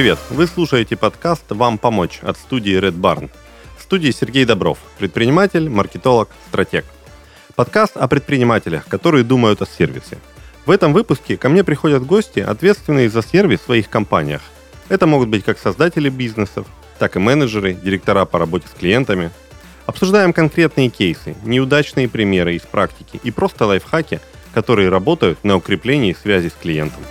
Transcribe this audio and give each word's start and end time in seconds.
Привет! 0.00 0.18
Вы 0.30 0.46
слушаете 0.46 0.96
подкаст 0.96 1.44
«Вам 1.50 1.76
помочь» 1.76 2.20
от 2.22 2.38
студии 2.38 2.74
Red 2.74 2.98
Barn. 2.98 3.28
В 3.76 3.82
студии 3.82 4.10
Сергей 4.12 4.46
Добров, 4.46 4.78
предприниматель, 4.98 5.68
маркетолог, 5.68 6.30
стратег. 6.48 6.86
Подкаст 7.54 7.98
о 7.98 8.08
предпринимателях, 8.08 8.86
которые 8.88 9.24
думают 9.24 9.60
о 9.60 9.66
сервисе. 9.66 10.16
В 10.64 10.70
этом 10.70 10.94
выпуске 10.94 11.36
ко 11.36 11.50
мне 11.50 11.64
приходят 11.64 12.06
гости, 12.06 12.40
ответственные 12.40 13.10
за 13.10 13.22
сервис 13.22 13.60
в 13.60 13.64
своих 13.64 13.90
компаниях. 13.90 14.40
Это 14.88 15.06
могут 15.06 15.28
быть 15.28 15.44
как 15.44 15.58
создатели 15.58 16.08
бизнесов, 16.08 16.66
так 16.98 17.16
и 17.16 17.18
менеджеры, 17.18 17.74
директора 17.74 18.24
по 18.24 18.38
работе 18.38 18.68
с 18.68 18.78
клиентами. 18.78 19.30
Обсуждаем 19.84 20.32
конкретные 20.32 20.88
кейсы, 20.88 21.36
неудачные 21.44 22.08
примеры 22.08 22.54
из 22.54 22.62
практики 22.62 23.20
и 23.22 23.30
просто 23.30 23.66
лайфхаки, 23.66 24.20
которые 24.54 24.88
работают 24.88 25.44
на 25.44 25.56
укреплении 25.56 26.16
связи 26.18 26.48
с 26.48 26.54
клиентом. 26.54 27.02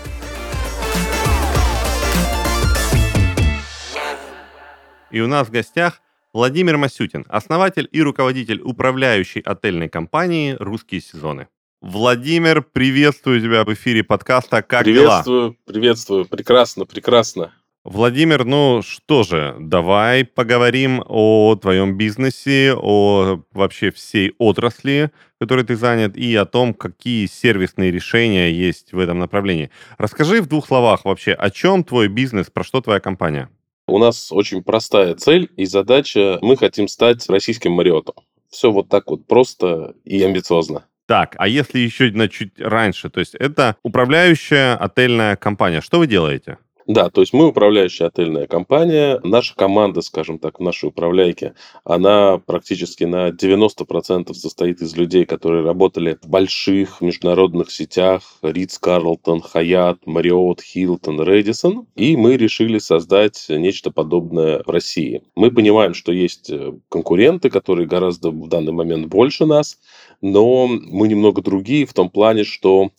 И 5.12 5.22
у 5.22 5.28
нас 5.28 5.48
в 5.48 5.52
гостях 5.52 6.02
Владимир 6.34 6.78
Масютин, 6.78 7.26
основатель 7.30 7.90
и 7.92 8.02
руководитель 8.02 8.62
управляющей 8.62 9.42
отельной 9.42 9.90
компании 9.90 10.56
«Русские 10.60 11.02
сезоны». 11.02 11.48
Владимир, 11.82 12.62
приветствую 12.62 13.42
тебя 13.42 13.64
в 13.64 13.74
эфире 13.74 14.04
подкаста 14.04 14.62
«Как 14.62 14.84
приветствую, 14.84 15.52
дела?» 15.52 15.56
Приветствую, 15.66 16.26
прекрасно, 16.26 16.86
прекрасно. 16.86 17.54
Владимир, 17.84 18.46
ну 18.46 18.82
что 18.84 19.24
же, 19.24 19.56
давай 19.60 20.26
поговорим 20.26 21.02
о 21.08 21.56
твоем 21.56 21.98
бизнесе, 21.98 22.76
о 22.76 23.42
вообще 23.52 23.90
всей 23.90 24.34
отрасли, 24.38 25.12
которой 25.40 25.64
ты 25.64 25.76
занят, 25.76 26.16
и 26.16 26.36
о 26.36 26.46
том, 26.46 26.76
какие 26.76 27.26
сервисные 27.26 27.90
решения 27.90 28.52
есть 28.52 28.94
в 28.94 29.00
этом 29.00 29.18
направлении. 29.18 29.72
Расскажи 29.98 30.42
в 30.42 30.48
двух 30.48 30.68
словах 30.68 31.06
вообще, 31.06 31.32
о 31.32 31.50
чем 31.50 31.84
твой 31.84 32.10
бизнес, 32.10 32.52
про 32.52 32.64
что 32.64 32.82
твоя 32.82 33.00
компания? 33.00 33.50
У 33.90 33.98
нас 33.98 34.32
очень 34.32 34.64
простая 34.64 35.16
цель 35.16 35.50
и 35.58 35.66
задача. 35.66 36.38
Мы 36.42 36.56
хотим 36.58 36.88
стать 36.88 37.28
российским 37.30 37.72
Мариотом. 37.72 38.16
Все 38.50 38.72
вот 38.72 38.90
так 38.90 39.10
вот 39.10 39.28
просто 39.28 39.96
и 40.06 40.24
амбициозно. 40.24 40.86
Так, 41.08 41.36
а 41.40 41.48
если 41.48 41.80
еще 41.80 42.12
на 42.12 42.30
чуть 42.30 42.60
раньше, 42.60 43.10
то 43.10 43.20
есть 43.20 43.34
это 43.36 43.76
управляющая 43.82 44.76
отельная 44.76 45.36
компания. 45.36 45.82
Что 45.82 45.98
вы 45.98 46.06
делаете? 46.06 46.60
Да, 46.90 47.12
то 47.12 47.22
есть 47.22 47.34
мы 47.34 47.50
управляющая 47.50 48.08
отельная 48.08 48.48
компания. 48.48 49.20
Наша 49.24 49.56
команда, 49.56 50.02
скажем 50.02 50.40
так, 50.40 50.60
нашей 50.60 50.90
управляйки, 50.90 51.54
она 51.84 52.40
практически 52.40 53.04
на 53.04 53.30
90% 53.30 54.34
состоит 54.34 54.82
из 54.82 54.98
людей, 54.98 55.26
которые 55.26 55.64
работали 55.64 56.18
в 56.20 56.28
больших 56.28 57.00
международных 57.02 57.70
сетях 57.70 58.24
Ридс, 58.42 58.80
Карлтон, 58.80 59.40
Хаят, 59.40 60.00
Мариот, 60.08 60.62
Хилтон, 60.62 61.22
Редисон. 61.22 61.86
И 61.96 62.18
мы 62.18 62.38
решили 62.38 62.80
создать 62.80 63.46
нечто 63.50 63.92
подобное 63.92 64.64
в 64.66 64.72
России. 64.72 65.22
Мы 65.36 65.52
понимаем, 65.52 65.94
что 65.94 66.12
есть 66.12 66.50
э, 66.50 66.74
конкуренты, 66.90 67.52
которые 67.52 67.88
гораздо 67.88 68.32
в 68.32 68.50
данный 68.50 68.74
момент 68.74 69.06
больше 69.06 69.46
нас, 69.46 69.78
но 70.22 70.66
мы 70.66 71.08
немного 71.08 71.44
другие 71.44 71.86
в 71.86 71.94
том 71.94 72.10
плане, 72.10 72.46
что 72.46 72.90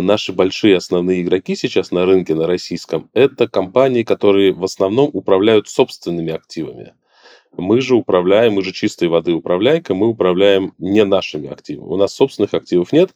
наши 0.00 0.32
большие 0.32 0.76
основные 0.76 1.22
игроки 1.22 1.54
сейчас 1.54 1.90
на 1.90 2.06
рынке, 2.06 2.34
на 2.34 2.46
российском, 2.46 3.08
это 3.12 3.48
компании, 3.48 4.02
которые 4.02 4.52
в 4.52 4.64
основном 4.64 5.10
управляют 5.12 5.68
собственными 5.68 6.32
активами. 6.32 6.94
Мы 7.56 7.80
же 7.80 7.94
управляем, 7.94 8.54
мы 8.54 8.64
же 8.64 8.72
чистой 8.72 9.08
воды 9.08 9.32
управляйка, 9.32 9.94
мы 9.94 10.08
управляем 10.08 10.74
не 10.78 11.04
нашими 11.04 11.48
активами. 11.48 11.88
У 11.88 11.96
нас 11.96 12.14
собственных 12.14 12.52
активов 12.54 12.92
нет, 12.92 13.12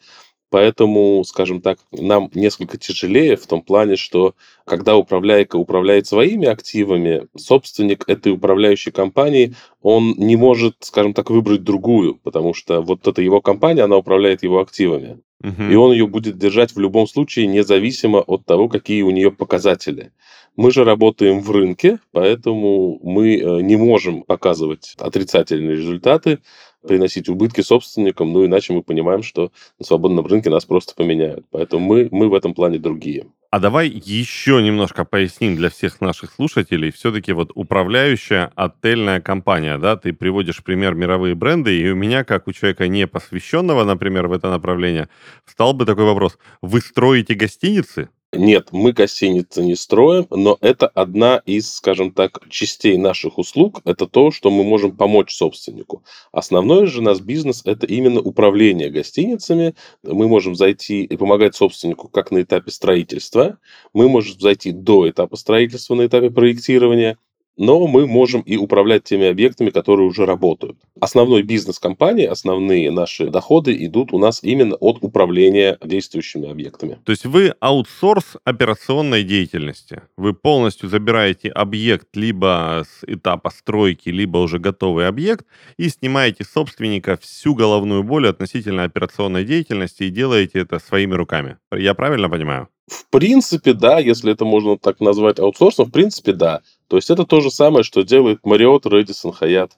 Поэтому, 0.51 1.23
скажем 1.25 1.61
так, 1.61 1.79
нам 1.93 2.29
несколько 2.35 2.77
тяжелее 2.77 3.37
в 3.37 3.47
том 3.47 3.63
плане, 3.63 3.95
что 3.95 4.35
когда 4.65 4.97
управляйка 4.97 5.55
управляет 5.55 6.09
своими 6.09 6.49
активами, 6.49 7.29
собственник 7.37 8.09
этой 8.09 8.33
управляющей 8.33 8.91
компании, 8.91 9.55
он 9.81 10.15
не 10.17 10.35
может, 10.35 10.75
скажем 10.81 11.15
так, 11.15 11.31
выбрать 11.31 11.63
другую, 11.63 12.17
потому 12.17 12.53
что 12.53 12.83
вот 12.83 13.07
эта 13.07 13.23
его 13.23 13.41
компания, 13.41 13.83
она 13.83 13.97
управляет 13.97 14.43
его 14.43 14.59
активами. 14.59 15.21
И 15.43 15.75
он 15.75 15.93
ее 15.93 16.07
будет 16.07 16.37
держать 16.37 16.75
в 16.75 16.79
любом 16.79 17.07
случае, 17.07 17.47
независимо 17.47 18.19
от 18.19 18.45
того, 18.45 18.69
какие 18.69 19.03
у 19.03 19.11
нее 19.11 19.33
показатели. 19.33 20.13
Мы 20.57 20.71
же 20.71 20.85
работаем 20.85 21.41
в 21.41 21.51
рынке, 21.51 21.99
поэтому 22.13 22.99
мы 23.03 23.37
э, 23.37 23.61
не 23.63 23.77
можем 23.77 24.23
показывать 24.23 24.95
отрицательные 24.99 25.77
результаты, 25.77 26.41
приносить 26.87 27.29
убытки 27.29 27.61
собственникам, 27.63 28.33
ну 28.33 28.45
иначе 28.45 28.73
мы 28.73 28.83
понимаем, 28.83 29.23
что 29.23 29.53
на 29.79 29.85
свободном 29.85 30.27
рынке 30.27 30.51
нас 30.51 30.65
просто 30.65 30.95
поменяют. 30.95 31.47
Поэтому 31.51 31.87
мы, 31.87 32.09
мы 32.11 32.29
в 32.29 32.35
этом 32.35 32.53
плане 32.53 32.79
другие. 32.79 33.27
А 33.51 33.59
давай 33.59 33.89
еще 33.89 34.63
немножко 34.63 35.05
поясним 35.05 35.57
для 35.57 35.71
всех 35.71 36.01
наших 36.01 36.31
слушателей. 36.33 36.93
Все-таки 36.93 37.33
вот 37.33 37.51
управляющая 37.57 38.53
отельная 38.55 39.21
компания, 39.21 39.77
да, 39.77 39.97
ты 39.97 40.13
приводишь 40.13 40.63
пример 40.63 40.95
мировые 40.95 41.35
бренды, 41.35 41.77
и 41.77 41.91
у 41.91 41.97
меня, 41.97 42.23
как 42.23 42.47
у 42.47 42.53
человека 42.53 42.87
не 42.87 43.09
посвященного, 43.09 43.83
например, 43.83 44.29
в 44.29 44.33
это 44.33 44.51
направление, 44.51 45.09
стал 45.47 45.73
бы 45.73 45.85
такой 45.85 46.05
вопрос. 46.05 46.39
Вы 46.63 46.81
строите 46.81 47.35
гостиницы? 47.35 48.11
Нет, 48.33 48.69
мы 48.71 48.93
гостиницы 48.93 49.61
не 49.65 49.75
строим, 49.75 50.29
но 50.31 50.57
это 50.61 50.87
одна 50.87 51.43
из, 51.47 51.75
скажем 51.75 52.13
так, 52.13 52.49
частей 52.49 52.97
наших 52.97 53.39
услуг. 53.39 53.81
Это 53.85 54.07
то, 54.07 54.31
что 54.31 54.53
мы 54.53 54.63
можем 54.63 54.97
помочь 54.97 55.35
собственнику. 55.35 56.05
Основной 56.31 56.87
же 56.87 57.01
у 57.01 57.03
нас 57.03 57.19
бизнес– 57.21 57.63
это 57.65 57.87
именно 57.87 58.21
управление 58.21 58.89
гостиницами. 58.89 59.75
Мы 60.05 60.29
можем 60.29 60.55
зайти 60.55 61.03
и 61.03 61.17
помогать 61.17 61.57
собственнику 61.57 62.09
как 62.09 62.31
на 62.31 62.43
этапе 62.43 62.71
строительства. 62.71 63.59
Мы 63.95 64.09
можем 64.09 64.39
зайти 64.39 64.71
до 64.71 65.11
этапа 65.11 65.35
строительства, 65.35 65.97
на 65.97 66.07
этапе 66.07 66.31
проектирования– 66.31 67.19
но 67.61 67.87
мы 67.87 68.07
можем 68.07 68.41
и 68.41 68.57
управлять 68.57 69.05
теми 69.05 69.27
объектами, 69.27 69.69
которые 69.69 70.09
уже 70.09 70.25
работают. 70.25 70.79
Основной 70.99 71.43
бизнес 71.43 71.79
компании, 71.79 72.25
основные 72.25 72.91
наши 72.91 73.29
доходы 73.29 73.77
идут 73.85 74.15
у 74.15 74.19
нас 74.19 74.43
именно 74.43 74.77
от 74.77 75.05
управления 75.05 75.77
действующими 75.85 76.51
объектами. 76.51 76.99
То 77.05 77.13
есть 77.13 77.27
вы 77.27 77.53
аутсорс 77.61 78.39
операционной 78.45 79.25
деятельности. 79.25 80.01
Вы 80.17 80.33
полностью 80.33 80.89
забираете 80.89 81.51
объект 81.51 82.09
либо 82.17 82.87
с 82.89 83.05
этапа 83.07 83.51
стройки, 83.51 84.09
либо 84.09 84.39
уже 84.39 84.59
готовый 84.59 85.07
объект 85.07 85.45
и 85.77 85.91
снимаете 85.91 86.45
собственника 86.45 87.19
всю 87.21 87.55
головную 87.55 88.03
боль 88.03 88.27
относительно 88.27 88.85
операционной 88.85 89.45
деятельности 89.45 90.05
и 90.05 90.11
делаете 90.11 90.61
это 90.61 90.79
своими 90.79 91.13
руками. 91.13 91.59
Я 91.71 91.93
правильно 91.93 92.31
понимаю? 92.31 92.69
В 92.91 93.07
принципе, 93.09 93.73
да, 93.73 94.01
если 94.01 94.33
это 94.33 94.45
можно 94.45 94.77
так 94.77 95.01
назвать 95.01 95.39
аутсорсом, 95.39 95.87
в 95.87 95.93
принципе, 95.93 96.33
да. 96.33 96.61
То 96.89 96.97
есть 96.97 97.09
это 97.09 97.25
то 97.25 97.41
же 97.41 97.51
самое, 97.51 97.85
что 97.85 98.03
делает 98.03 98.41
Marriott, 98.45 98.83
Редисон, 98.85 99.33
Хаят. 99.33 99.73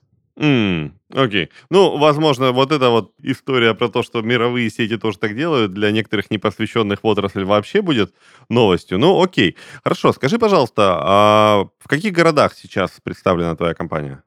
Окей. 1.14 1.50
Ну, 1.68 1.98
возможно, 1.98 2.52
вот 2.52 2.72
эта 2.72 2.88
вот 2.88 3.12
история 3.22 3.74
про 3.74 3.90
то, 3.90 4.02
что 4.02 4.22
мировые 4.22 4.70
сети 4.70 4.96
тоже 4.96 5.18
так 5.18 5.36
делают, 5.36 5.74
для 5.74 5.90
некоторых 5.90 6.30
непосвященных 6.30 7.04
в 7.04 7.06
отрасль 7.06 7.44
вообще 7.44 7.82
будет 7.82 8.14
новостью. 8.48 8.98
Ну, 8.98 9.22
окей. 9.22 9.56
Хорошо, 9.84 10.12
скажи, 10.14 10.38
пожалуйста, 10.38 10.98
а 11.02 11.64
в 11.78 11.86
каких 11.86 12.14
городах 12.14 12.54
сейчас 12.54 12.92
представлена 13.02 13.54
твоя 13.56 13.74
компания? 13.74 14.22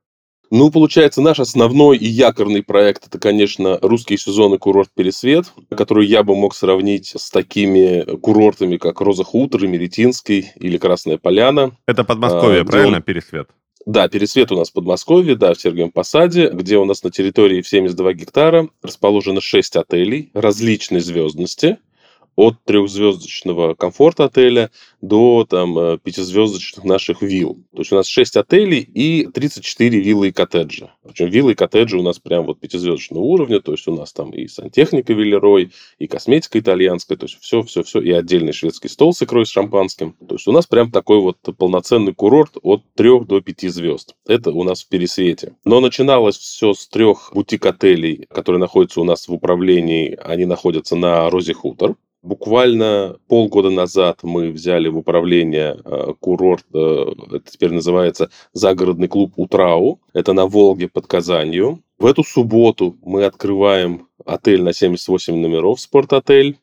Ну, 0.52 0.72
получается, 0.72 1.22
наш 1.22 1.40
основной 1.40 1.98
и 1.98 2.08
якорный 2.08 2.64
проект 2.64 3.08
это, 3.08 3.20
конечно, 3.20 3.80
русский 3.82 4.18
сезон 4.18 4.54
и 4.54 4.58
курорт 4.58 4.90
Пересвет, 4.96 5.46
который 5.70 6.06
я 6.08 6.24
бы 6.24 6.36
мог 6.36 6.56
сравнить 6.56 7.14
с 7.16 7.30
такими 7.30 8.18
курортами, 8.18 8.78
как 8.78 9.02
Роза 9.02 9.24
Хутор, 9.24 9.68
Меретинский 9.68 10.52
или 10.60 10.78
Красная 10.78 11.18
Поляна. 11.18 11.76
Это 11.88 12.04
Подмосковье, 12.04 12.62
а, 12.62 12.66
правильно, 12.66 12.98
он... 12.98 13.04
Пересвет? 13.04 13.50
Да, 13.86 14.08
Пересвет 14.08 14.52
у 14.52 14.56
нас 14.56 14.72
в 14.72 14.74
Подмосковье, 14.74 15.36
да, 15.36 15.54
в 15.54 15.62
Сергиевом 15.62 15.92
Посаде, 15.92 16.50
где 16.50 16.78
у 16.78 16.86
нас 16.86 17.04
на 17.04 17.12
территории 17.12 17.62
в 17.62 17.68
72 17.68 18.14
гектара 18.14 18.70
расположено 18.82 19.42
6 19.42 19.76
отелей 19.76 20.32
различной 20.34 21.02
звездности– 21.02 21.78
от 22.36 22.64
трехзвездочного 22.64 23.76
комфорт-отеля 23.76 24.72
до 25.02 25.46
там, 25.50 25.78
э, 25.78 25.98
пятизвездочных 26.04 26.84
наших 26.84 27.22
вилл. 27.22 27.60
То 27.74 27.80
есть 27.80 27.92
у 27.92 27.96
нас 27.96 28.08
6 28.08 28.38
отелей 28.38 28.80
и 28.80 29.28
34 29.28 30.00
виллы 30.00 30.30
и 30.30 30.32
коттеджа. 30.32 30.94
Причем 31.04 31.30
виллы 31.30 31.54
и 31.54 31.56
коттеджи 31.56 31.98
у 31.98 32.02
нас 32.02 32.20
прям 32.20 32.46
вот 32.46 32.60
пятизвездочного 32.60 33.22
уровня, 33.22 33.62
то 33.62 33.72
есть 33.72 33.88
у 33.88 33.96
нас 33.96 34.12
там 34.14 34.32
и 34.32 34.48
сантехника 34.48 35.14
Велерой, 35.14 35.72
и 36.00 36.08
косметика 36.08 36.60
итальянская, 36.60 37.18
то 37.18 37.26
есть 37.26 37.38
все, 37.40 37.62
все, 37.64 37.84
все, 37.84 38.02
и 38.02 38.12
отдельный 38.12 38.54
шведский 38.54 38.90
стол 38.90 39.14
с 39.14 39.22
икрой 39.22 39.46
с 39.46 39.50
шампанским. 39.50 40.16
То 40.28 40.36
есть 40.36 40.48
у 40.48 40.52
нас 40.52 40.66
прям 40.66 40.92
такой 40.92 41.20
вот 41.20 41.38
полноценный 41.58 42.14
курорт 42.14 42.58
от 42.62 42.84
3 42.96 43.26
до 43.26 43.42
5 43.42 43.72
звезд. 43.72 44.16
Это 44.28 44.52
у 44.52 44.64
нас 44.64 44.84
в 44.84 44.90
Пересвете. 44.90 45.56
Но 45.64 45.80
начиналось 45.80 46.38
все 46.38 46.74
с 46.74 46.88
трех 46.88 47.32
бутик-отелей, 47.34 48.26
которые 48.30 48.60
находятся 48.60 49.02
у 49.02 49.04
нас 49.04 49.28
в 49.28 49.34
управлении. 49.34 50.18
Они 50.22 50.46
находятся 50.46 50.96
на 50.96 51.30
Розе 51.30 51.54
Хутор. 51.54 51.96
Буквально 52.26 53.20
полгода 53.28 53.70
назад 53.70 54.22
мы 54.24 54.50
взяли 54.50 54.88
в 54.88 54.98
управление 54.98 55.78
э, 55.86 56.14
курорт, 56.20 56.66
э, 56.74 57.06
это 57.34 57.52
теперь 57.52 57.72
называется 57.72 58.32
загородный 58.52 59.08
клуб 59.08 59.34
Утрау. 59.36 60.02
Это 60.12 60.34
на 60.34 60.48
Волге 60.48 60.88
под 60.88 61.06
Казанью. 61.06 61.84
В 62.00 62.08
эту 62.08 62.24
субботу 62.24 62.98
мы 63.04 63.26
открываем 63.26 64.08
отель 64.26 64.64
на 64.64 64.74
78 64.74 65.36
номеров, 65.36 65.80
спортотель. 65.80 66.58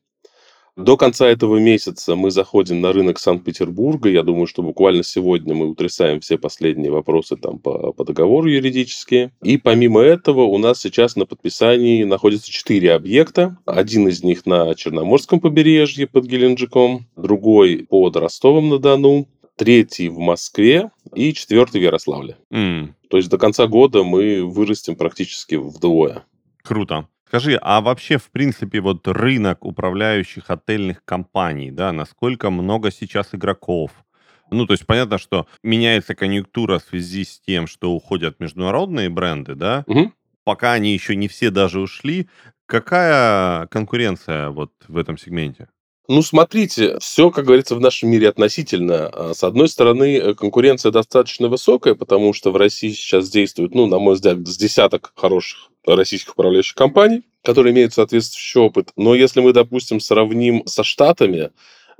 До 0.76 0.96
конца 0.96 1.28
этого 1.28 1.58
месяца 1.58 2.16
мы 2.16 2.30
заходим 2.30 2.80
на 2.80 2.94
рынок 2.94 3.18
Санкт-Петербурга. 3.18 4.08
Я 4.08 4.22
думаю, 4.22 4.46
что 4.46 4.62
буквально 4.62 5.02
сегодня 5.02 5.54
мы 5.54 5.68
утрясаем 5.68 6.20
все 6.20 6.38
последние 6.38 6.90
вопросы 6.90 7.36
там 7.36 7.58
по, 7.58 7.92
по 7.92 8.04
договору 8.04 8.48
юридические. 8.48 9.32
И 9.42 9.58
помимо 9.58 10.00
этого 10.00 10.44
у 10.44 10.56
нас 10.56 10.80
сейчас 10.80 11.14
на 11.14 11.26
подписании 11.26 12.04
находится 12.04 12.50
четыре 12.50 12.94
объекта. 12.94 13.58
Один 13.66 14.08
из 14.08 14.24
них 14.24 14.46
на 14.46 14.74
Черноморском 14.74 15.40
побережье 15.40 16.06
под 16.06 16.24
Геленджиком, 16.24 17.06
другой 17.16 17.86
под 17.88 18.16
Ростовом-на-Дону, 18.16 19.28
третий 19.56 20.08
в 20.08 20.18
Москве 20.18 20.90
и 21.14 21.34
четвертый 21.34 21.82
в 21.82 21.84
Ярославле. 21.84 22.38
М, 22.50 22.96
То 23.10 23.18
есть 23.18 23.28
до 23.28 23.36
конца 23.36 23.66
года 23.66 24.04
мы 24.04 24.42
вырастем 24.42 24.96
практически 24.96 25.56
вдвое. 25.56 26.24
Круто. 26.62 27.08
Скажи, 27.32 27.58
а 27.62 27.80
вообще, 27.80 28.18
в 28.18 28.30
принципе, 28.30 28.82
вот 28.82 29.08
рынок 29.08 29.64
управляющих 29.64 30.50
отельных 30.50 31.02
компаний, 31.02 31.70
да, 31.70 31.90
насколько 31.90 32.50
много 32.50 32.90
сейчас 32.90 33.30
игроков? 33.32 33.90
Ну, 34.50 34.66
то 34.66 34.74
есть 34.74 34.84
понятно, 34.84 35.16
что 35.16 35.46
меняется 35.62 36.14
конъюнктура 36.14 36.78
в 36.78 36.82
связи 36.82 37.24
с 37.24 37.40
тем, 37.40 37.66
что 37.66 37.92
уходят 37.92 38.38
международные 38.38 39.08
бренды, 39.08 39.54
да, 39.54 39.84
Мгм. 39.86 40.12
пока 40.44 40.72
они 40.74 40.92
еще 40.92 41.16
не 41.16 41.26
все 41.26 41.48
даже 41.48 41.80
ушли. 41.80 42.28
Какая 42.66 43.66
конкуренция 43.68 44.50
вот 44.50 44.72
в 44.86 44.98
этом 44.98 45.16
сегменте? 45.16 45.70
Ну, 46.08 46.20
смотрите, 46.20 46.98
все, 46.98 47.30
как 47.30 47.46
говорится, 47.46 47.74
в 47.76 47.80
нашем 47.80 48.10
мире 48.10 48.28
относительно. 48.28 49.08
А, 49.08 49.32
С 49.32 49.42
одной 49.42 49.70
стороны, 49.70 50.18
э, 50.18 50.34
конкуренция 50.34 50.92
достаточно 50.92 51.48
высокая, 51.48 51.94
потому 51.94 52.34
что 52.34 52.52
в 52.52 52.58
России 52.58 52.90
сейчас 52.90 53.30
действует, 53.30 53.74
ну, 53.74 53.86
на 53.86 53.98
мой 53.98 54.16
взгляд, 54.16 54.46
с 54.46 54.58
десяток 54.58 55.14
хороших 55.16 55.71
российских 55.86 56.32
управляющих 56.32 56.74
компаний, 56.74 57.22
которые 57.42 57.72
имеют 57.72 57.94
соответствующий 57.94 58.60
опыт. 58.60 58.90
Но 58.96 59.14
если 59.14 59.40
мы, 59.40 59.52
допустим, 59.52 60.00
сравним 60.00 60.66
со 60.66 60.84
Штатами, 60.84 61.50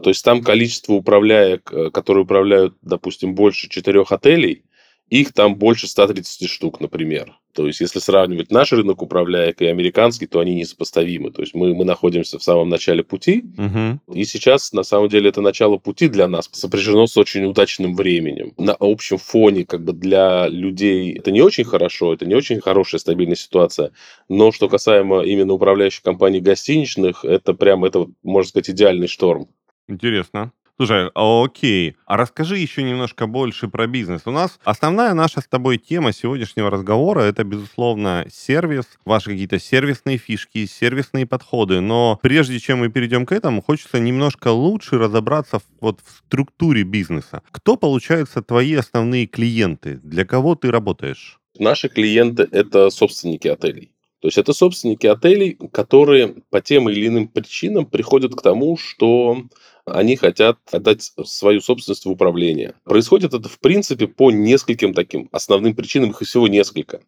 то 0.03 0.11
есть 0.11 0.25
там 0.25 0.43
количество 0.43 0.95
управляек, 0.95 1.73
э, 1.73 1.91
которые 1.91 2.25
управляют, 2.25 2.75
допустим, 2.83 3.35
больше 3.35 3.69
четырех 3.69 4.13
отелей, 4.13 4.65
их 5.09 5.33
там 5.33 5.57
больше 5.57 5.87
130 5.87 6.49
штук, 6.49 6.81
например. 6.81 7.35
То 7.53 7.67
есть, 7.67 7.81
если 7.81 7.99
сравнивать 7.99 8.51
наш 8.51 8.73
рынок 8.73 9.03
управляек 9.03 9.61
и 9.61 9.67
американский, 9.67 10.27
то 10.27 10.41
они 10.41 10.55
несопоставимы. 10.55 11.31
То 11.33 11.43
есть, 11.43 11.55
мы, 11.55 11.75
мы 11.75 11.85
находимся 11.85 12.39
в 12.39 12.43
самом 12.43 12.71
начале 12.71 13.03
пути, 13.05 13.45
Мгм. 13.59 14.01
и 14.15 14.25
сейчас, 14.25 14.73
на 14.73 14.83
самом 14.85 15.11
деле, 15.11 15.29
это 15.29 15.43
начало 15.43 15.77
пути 15.77 16.09
для 16.09 16.29
нас 16.29 16.49
сопряжено 16.53 17.07
с 17.07 17.19
очень 17.19 17.45
удачным 17.45 17.95
временем. 17.95 18.55
На 18.57 18.75
общем 18.81 19.19
фоне, 19.19 19.67
как 19.67 19.85
бы 19.85 19.93
для 19.93 20.49
людей 20.49 21.13
это 21.13 21.31
не 21.31 21.43
очень 21.43 21.65
хорошо, 21.65 22.15
это 22.15 22.25
не 22.25 22.35
очень 22.35 22.61
хорошая 22.63 22.99
стабильная 23.01 23.37
ситуация. 23.37 23.93
Но 24.31 24.51
что 24.51 24.71
касаемо 24.71 25.21
именно 25.23 25.53
управляющих 25.53 26.03
компаний 26.03 26.41
гостиничных, 26.41 27.27
это 27.27 27.53
прям, 27.53 27.85
это, 27.85 28.07
можно 28.23 28.49
сказать, 28.49 28.71
идеальный 28.71 29.09
шторм. 29.09 29.49
Интересно. 29.89 30.53
Слушай, 30.77 31.11
а 31.15 31.45
окей. 31.45 31.97
А 32.07 32.17
расскажи 32.17 32.57
еще 32.57 32.83
немножко 32.83 33.27
больше 33.27 33.69
про 33.69 33.87
бизнес. 33.87 34.23
У 34.25 34.31
нас 34.31 34.59
основная 34.65 35.13
наша 35.13 35.41
с 35.41 35.47
тобой 35.47 35.77
тема 35.79 36.13
сегодняшнего 36.13 36.71
разговора 36.71 37.21
это, 37.21 37.45
безусловно, 37.45 38.27
сервис, 38.33 38.87
ваши 39.05 39.31
какие-то 39.31 39.59
сервисные 39.59 40.17
фишки, 40.17 40.67
сервисные 40.67 41.27
подходы. 41.27 41.81
Но 41.81 42.19
прежде 42.23 42.59
чем 42.59 42.79
мы 42.79 42.89
перейдем 42.89 43.27
к 43.27 43.33
этому, 43.33 43.63
хочется 43.63 44.01
немножко 44.01 44.49
лучше 44.49 44.99
разобраться 44.99 45.61
вот 45.81 46.01
в 46.01 46.19
структуре 46.27 46.85
бизнеса. 46.85 47.43
Кто, 47.51 47.77
получается, 47.77 48.43
твои 48.43 48.75
основные 48.75 49.27
клиенты? 49.27 50.01
Для 50.03 50.25
кого 50.25 50.55
ты 50.55 50.71
работаешь? 50.71 51.39
Наши 51.59 51.91
клиенты– 51.91 52.49
это 52.51 52.89
собственники 52.89 53.47
отелей. 53.47 53.93
То 54.23 54.29
есть 54.29 54.39
это 54.39 54.53
собственники 54.53 55.07
отелей, 55.07 55.59
которые 55.73 56.37
по 56.49 56.61
тем 56.61 56.89
или 56.89 57.09
иным 57.09 57.27
причинам 57.27 57.87
приходят 57.87 58.35
к 58.35 58.41
тому, 58.41 58.77
что 58.77 59.43
они 59.85 60.17
хотят 60.17 60.59
отдать 60.71 61.13
свою 61.25 61.61
собственность 61.61 62.05
в 62.05 62.11
управление. 62.11 62.75
Происходит 62.85 63.35
это, 63.35 63.49
в 63.49 63.59
принципе, 63.59 64.07
по 64.07 64.31
нескольким 64.31 64.95
таким 64.95 65.29
основным 65.33 65.75
причинам, 65.75 66.11
их 66.11 66.21
всего 66.21 66.49
несколько. 66.49 67.01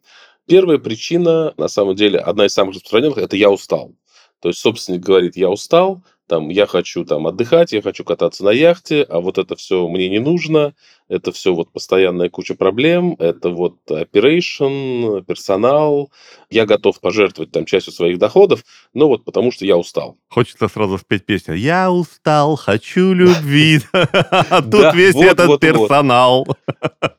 Первая 0.45 0.77
причина, 0.77 1.53
на 1.57 1.67
самом 1.67 1.95
деле, 1.95 2.19
одна 2.19 2.45
из 2.45 2.53
самых 2.53 2.75
распространенных, 2.75 3.17
это 3.17 3.35
«я 3.35 3.49
устал». 3.49 3.95
То 4.41 4.49
есть 4.49 4.59
собственник 4.59 5.01
говорит, 5.01 5.37
я 5.37 5.49
устал, 5.49 6.03
там, 6.27 6.49
я 6.49 6.65
хочу 6.65 7.05
там 7.05 7.27
отдыхать, 7.27 7.71
я 7.71 7.81
хочу 7.81 8.03
кататься 8.03 8.43
на 8.43 8.51
яхте, 8.51 9.03
а 9.03 9.19
вот 9.19 9.37
это 9.37 9.55
все 9.55 9.87
мне 9.87 10.09
не 10.09 10.19
нужно, 10.19 10.73
это 11.07 11.31
все 11.31 11.53
вот 11.53 11.71
постоянная 11.71 12.29
куча 12.29 12.55
проблем, 12.55 13.15
это 13.19 13.49
вот 13.49 13.77
operation, 13.89 15.23
персонал, 15.23 16.11
я 16.49 16.65
готов 16.65 16.99
пожертвовать 16.99 17.51
там 17.51 17.65
частью 17.65 17.93
своих 17.93 18.17
доходов, 18.17 18.63
но 18.93 19.07
вот 19.07 19.23
потому 19.23 19.51
что 19.51 19.65
я 19.65 19.77
устал. 19.77 20.17
Хочется 20.29 20.67
сразу 20.67 20.97
спеть 20.97 21.25
песню 21.25 21.55
«Я 21.55 21.91
устал, 21.91 22.55
хочу 22.55 23.13
любви». 23.13 23.81
А 23.91 24.61
тут 24.71 24.95
весь 24.95 25.15
этот 25.15 25.59
персонал. 25.59 26.47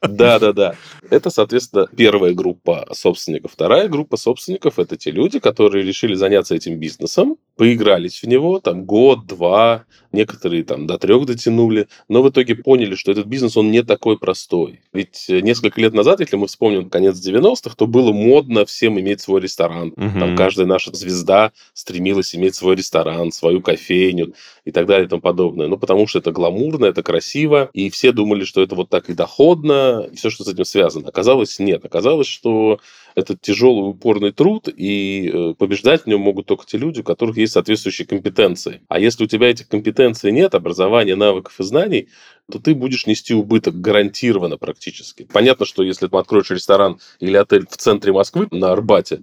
Да, 0.02 0.38
да, 0.38 0.52
да. 0.52 0.74
Это, 1.10 1.30
соответственно, 1.30 1.86
первая 1.96 2.34
группа 2.34 2.88
собственников. 2.92 3.52
Вторая 3.52 3.88
группа 3.88 4.16
собственников– 4.16 4.78
это 4.80 4.96
те 4.96 5.10
люди, 5.10 5.38
которые 5.38 5.84
решили 5.84 6.14
заняться 6.14 6.54
этим 6.54 6.78
бизнесом, 6.78 7.36
поигрались 7.56 8.22
в 8.22 8.26
него 8.26 8.60
там 8.60 8.84
год, 8.84 8.95
два, 9.16 9.84
некоторые 10.12 10.64
там 10.64 10.87
до 10.87 10.98
трех 10.98 11.26
дотянули, 11.26 11.88
но 12.08 12.22
в 12.22 12.31
итоге 12.31 12.54
поняли, 12.54 12.94
что 12.94 13.12
этот 13.12 13.26
бизнес, 13.26 13.56
он 13.56 13.70
не 13.70 13.82
такой 13.82 14.19
простой. 14.19 14.81
Ведь 14.93 15.26
э, 15.28 15.40
несколько 15.40 15.81
лет 15.81 15.94
назад, 15.94 16.20
если 16.20 16.37
мы 16.37 16.46
вспомним 16.46 16.88
конец 16.88 17.16
90-х, 17.16 17.75
то 17.76 17.87
было 17.87 18.12
модно 18.12 18.64
всем 18.64 18.98
иметь 18.98 19.20
свой 19.20 19.40
ресторан. 19.40 19.93
Мгм. 19.96 20.19
Там 20.19 20.37
каждая 20.37 20.66
наша 20.66 20.94
звезда 20.94 21.52
стремилась 21.75 22.34
иметь 22.34 22.54
свой 22.54 22.76
ресторан, 22.76 23.31
свою 23.32 23.60
кофейню 23.60 24.34
и 24.64 24.72
так 24.72 24.87
далее 24.87 25.06
и 25.06 25.08
тому 25.08 25.20
подобное. 25.20 25.69
Ну, 25.69 25.76
потому 25.76 26.06
что 26.06 26.19
это 26.19 26.32
гламурно, 26.32 26.87
это 26.87 27.02
красиво, 27.02 27.70
и 27.72 27.90
все 27.90 28.12
думали, 28.12 28.44
что 28.44 28.62
это 28.62 28.75
вот 28.75 28.88
так 28.88 29.10
и 29.10 29.14
доходно, 29.14 30.08
и 30.10 30.16
все, 30.16 30.31
что 30.31 30.44
с 30.44 30.49
этим 30.49 30.64
связано. 30.64 31.08
Оказалось, 31.08 31.58
нет. 31.58 31.84
Оказалось, 31.84 32.26
что 32.26 32.81
это 33.16 33.34
тяжелый, 33.34 33.88
упорный 33.88 34.30
труд, 34.30 34.68
и 34.68 35.30
э, 35.32 35.54
побеждать 35.58 36.02
в 36.02 36.06
нем 36.06 36.20
могут 36.20 36.46
только 36.46 36.66
те 36.66 36.76
люди, 36.76 37.00
у 37.00 37.02
которых 37.02 37.38
есть 37.38 37.54
соответствующие 37.54 38.06
компетенции. 38.06 38.82
А 38.88 39.00
если 39.00 39.24
у 39.24 39.26
тебя 39.26 39.48
этих 39.48 39.68
компетенций 39.68 40.30
нет, 40.30 40.54
образования, 40.54 41.16
навыков 41.16 41.58
и 41.58 41.64
знаний, 41.64 42.08
то 42.52 42.58
ты 42.58 42.74
будешь 42.74 43.06
нести 43.06 43.34
убыток 43.34 43.80
гарантированно 43.80 44.58
практически. 44.58 45.26
Понятно, 45.32 45.64
что 45.64 45.82
если 45.82 46.06
ты 46.06 46.16
откроешь 46.16 46.50
ресторан 46.50 47.00
или 47.18 47.36
отель 47.36 47.66
в 47.66 47.76
центре 47.78 48.12
Москвы, 48.12 48.48
на 48.50 48.70
Арбате, 48.70 49.22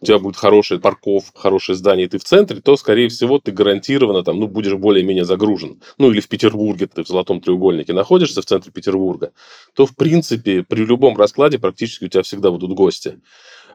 у 0.00 0.04
тебя 0.04 0.18
будет 0.18 0.36
хорошая 0.36 0.78
парков, 0.78 1.32
хорошее 1.34 1.76
здание, 1.76 2.06
и 2.06 2.08
ты 2.08 2.18
в 2.18 2.24
центре, 2.24 2.60
то, 2.60 2.76
скорее 2.76 3.08
всего, 3.08 3.38
ты 3.38 3.52
гарантированно 3.52 4.22
там, 4.22 4.38
ну, 4.38 4.48
будешь 4.48 4.74
более-менее 4.74 5.24
загружен. 5.24 5.80
Ну, 5.98 6.10
или 6.10 6.20
в 6.20 6.28
Петербурге, 6.28 6.86
ты 6.86 7.02
в 7.02 7.08
Золотом 7.08 7.40
треугольнике 7.40 7.92
находишься 7.92 8.42
в 8.42 8.46
центре 8.46 8.72
Петербурга, 8.72 9.32
то, 9.74 9.86
в 9.86 9.96
принципе, 9.96 10.62
при 10.62 10.84
любом 10.84 11.16
раскладе 11.16 11.58
практически 11.58 12.04
у 12.04 12.08
тебя 12.08 12.22
всегда 12.22 12.50
будут 12.50 12.72
гости. 12.72 13.20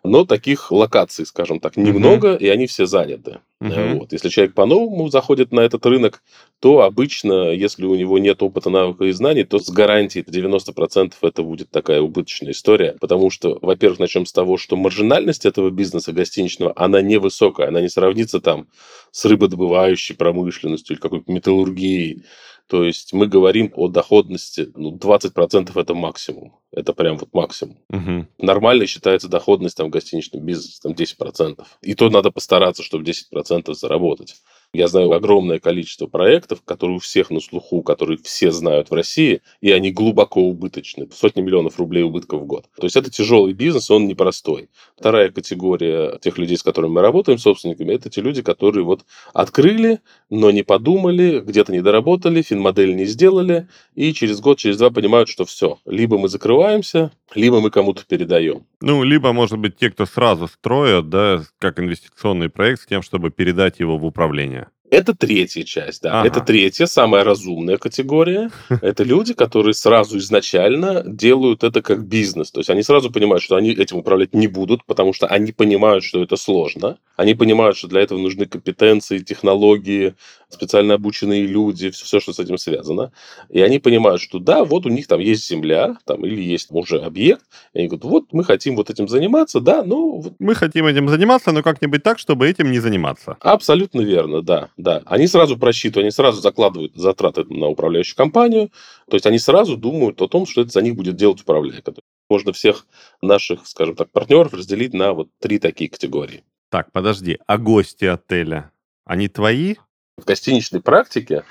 Но 0.04 0.26
таких 0.26 0.72
локаций, 0.72 1.26
скажем 1.26 1.60
так, 1.60 1.78
немного, 1.78 2.36
и 2.36 2.48
они 2.48 2.66
все 2.66 2.86
заняты. 2.86 3.40
Э, 3.62 3.94
Вот. 3.94 4.12
Если 4.12 4.30
человек 4.30 4.56
по-новому 4.56 5.10
заходит 5.10 5.52
на 5.52 5.62
этот 5.62 5.86
рынок, 5.86 6.24
то 6.60 6.82
обычно, 6.82 7.52
если 7.52 7.86
у 7.86 7.96
него 7.96 8.18
нет 8.18 8.42
опыта, 8.42 8.70
навыка 8.70 9.06
и 9.06 9.12
знаний, 9.12 9.44
то 9.44 9.60
с 9.60 9.70
гарантией 9.70 10.24
90% 10.24 11.14
это 11.22 11.44
будет 11.44 11.70
такая 11.70 12.02
убыточная 12.02 12.52
история. 12.52 12.98
Потому 13.00 13.30
что, 13.30 13.60
во-первых, 13.62 14.00
начнем 14.00 14.26
с 14.26 14.34
того, 14.34 14.58
что 14.58 14.76
маржинальность 14.76 15.46
этого 15.46 15.70
бизнеса 15.70 16.12
гостиничного, 16.12 16.74
она 16.76 17.02
невысокая, 17.02 17.68
она 17.68 17.82
не 17.82 17.90
сравнится 17.90 18.42
там 18.42 18.68
с 19.12 19.26
рыбодобывающей 19.26 20.16
промышленностью 20.16 20.96
или 20.96 21.02
какой-то 21.02 21.32
металлургией. 21.32 22.24
То 22.72 22.86
есть 22.86 23.12
мы 23.12 23.28
говорим 23.28 23.74
о 23.76 23.90
доходности, 23.90 24.72
ну, 24.76 24.96
20% 24.96 25.78
это 25.78 25.94
максимум. 25.94 26.56
Это 26.72 26.94
прям 26.94 27.18
вот 27.18 27.34
максимум. 27.34 27.78
Мгм. 27.90 28.30
Нормально 28.38 28.86
считается 28.88 29.28
доходность 29.28 29.76
там, 29.76 29.88
в 29.88 29.90
гостиничном 29.90 30.42
бизнесе 30.46 30.80
там, 30.82 30.94
10%. 30.94 31.66
И 31.82 31.96
то 31.96 32.10
надо 32.10 32.32
постараться, 32.32 32.82
чтобы 32.82 33.04
10% 33.04 33.51
заработать. 33.74 34.42
Я 34.74 34.88
знаю 34.88 35.12
огромное 35.12 35.60
количество 35.60 36.08
проектов, 36.08 36.62
которые 36.64 36.96
у 36.96 37.00
всех 37.00 37.30
на 37.30 37.42
слуху, 37.42 37.82
которые 37.82 38.18
все 38.24 38.54
знают 38.54 38.90
в 38.90 38.94
России, 38.94 39.42
и 39.60 39.70
они 39.70 39.92
глубоко 39.92 40.42
убыточны. 40.44 41.10
Сотни 41.12 41.42
миллионов 41.42 41.78
рублей 41.78 42.04
убытков 42.04 42.44
в 42.44 42.46
год. 42.46 42.68
То 42.78 42.86
есть 42.86 42.96
это 42.96 43.12
тяжелый 43.12 43.52
бизнес, 43.52 43.92
он 43.92 44.08
непростой. 44.08 44.70
Вторая 44.98 45.30
категория 45.30 46.18
тех 46.20 46.38
людей, 46.38 46.56
с 46.56 46.64
которыми 46.64 46.94
мы 46.94 47.02
работаем, 47.02 47.38
собственниками, 47.38 47.94
это 47.94 48.10
те 48.10 48.22
люди, 48.22 48.42
которые 48.42 48.86
вот 48.86 49.04
открыли, 49.34 50.00
но 50.30 50.52
не 50.52 50.64
подумали, 50.64 51.42
где-то 51.42 51.74
не 51.74 51.82
доработали, 51.82 52.42
финмодель 52.42 52.96
не 52.96 53.04
сделали, 53.04 53.68
и 53.96 54.14
через 54.14 54.40
год, 54.40 54.58
через 54.58 54.78
два 54.78 54.90
понимают, 54.90 55.28
что 55.28 55.44
все, 55.44 55.80
либо 55.86 56.18
мы 56.18 56.30
закрываемся, 56.30 57.12
либо 57.36 57.60
мы 57.60 57.72
кому-то 57.72 58.06
передаем. 58.06 58.66
Ну, 58.80 59.04
либо, 59.04 59.34
может 59.34 59.60
быть, 59.60 59.76
те, 59.76 59.90
кто 59.90 60.06
сразу 60.06 60.48
строят, 60.48 61.10
да, 61.10 61.44
как 61.60 61.80
инвестиционный 61.80 62.50
проект 62.50 62.84
с 62.84 62.86
тем, 62.86 63.02
чтобы 63.02 63.32
передать 63.32 63.80
его 63.80 63.98
в 63.98 64.06
управление. 64.06 64.61
Это 64.92 65.16
третья 65.16 65.64
часть, 65.64 66.02
да. 66.02 66.20
Ага. 66.20 66.28
Это 66.28 66.42
третья, 66.42 66.86
самая 66.86 67.24
разумная 67.24 67.78
категория. 67.78 68.52
Это 68.82 69.04
люди, 69.04 69.34
которые 69.34 69.74
сразу 69.74 70.18
изначально 70.18 71.02
делают 71.06 71.64
это 71.64 71.82
как 71.82 72.06
бизнес. 72.06 72.52
То 72.52 72.60
есть 72.60 72.70
они 72.70 72.84
сразу 72.84 73.10
понимают, 73.10 73.42
что 73.42 73.56
они 73.56 73.72
этим 73.72 73.98
управлять 73.98 74.36
не 74.36 74.48
будут, 74.48 74.84
потому 74.86 75.14
что 75.14 75.28
они 75.28 75.54
понимают, 75.54 76.04
что 76.04 76.22
это 76.22 76.36
сложно. 76.36 76.98
Они 77.16 77.36
понимают, 77.36 77.78
что 77.78 77.88
для 77.88 78.02
этого 78.02 78.20
нужны 78.20 78.46
компетенции, 78.46 79.20
технологии, 79.20 80.16
специально 80.52 80.96
обученные 80.96 81.46
люди, 81.46 81.90
все, 81.92 82.20
что 82.20 82.34
с 82.34 82.40
этим 82.40 82.58
связано. 82.58 83.12
И 83.50 83.62
они 83.62 83.80
понимают, 83.80 84.22
что 84.22 84.40
да, 84.40 84.64
вот 84.64 84.86
у 84.86 84.90
них 84.90 85.08
там 85.08 85.20
есть 85.20 85.48
земля, 85.48 85.98
там, 86.06 86.26
или 86.26 86.42
есть 86.42 86.68
уже 86.72 87.00
объект. 87.00 87.44
И 87.74 87.80
они 87.80 87.88
говорят, 87.88 88.06
вот 88.06 88.26
мы 88.32 88.44
хотим 88.44 88.76
вот 88.76 88.90
этим 88.90 89.08
заниматься, 89.08 89.60
да, 89.60 89.84
ну... 89.84 90.22
Вот. 90.22 90.34
Мы 90.40 90.56
хотим 90.56 90.86
этим 90.86 91.10
заниматься, 91.10 91.52
но 91.52 91.64
как-нибудь 91.64 92.04
так, 92.04 92.20
чтобы 92.20 92.48
этим 92.48 92.72
не 92.72 92.80
заниматься. 92.80 93.38
Абсолютно 93.40 94.02
верно, 94.02 94.42
да, 94.42 94.70
да. 94.78 95.02
Они 95.06 95.28
сразу 95.28 95.58
просчитывают, 95.58 96.06
они 96.06 96.12
сразу 96.12 96.42
закладывают 96.42 96.96
затраты 96.96 97.46
на 97.46 97.68
управляющую 97.68 98.16
компанию, 98.16 98.72
то 99.10 99.16
есть 99.16 99.26
они 99.26 99.40
сразу 99.40 99.78
думают 99.78 100.22
о 100.22 100.28
том, 100.28 100.46
что 100.46 100.62
это 100.62 100.72
за 100.72 100.82
них 100.82 100.96
будет 100.96 101.16
делать 101.16 101.42
управляющая. 101.42 101.84
Можно 102.30 102.54
всех 102.54 102.86
наших, 103.22 103.68
скажем 103.68 103.96
так, 103.96 104.10
партнеров 104.12 104.54
разделить 104.54 104.94
на 104.94 105.14
вот 105.14 105.30
три 105.40 105.60
такие 105.60 105.90
категории. 105.90 106.44
Так, 106.70 106.92
подожди, 106.94 107.38
а 107.48 107.58
гости 107.58 108.06
отеля, 108.06 108.72
они 109.04 109.28
твои? 109.28 109.76
В 110.22 110.26
гостиничной 110.26 110.82
практике 110.82 111.44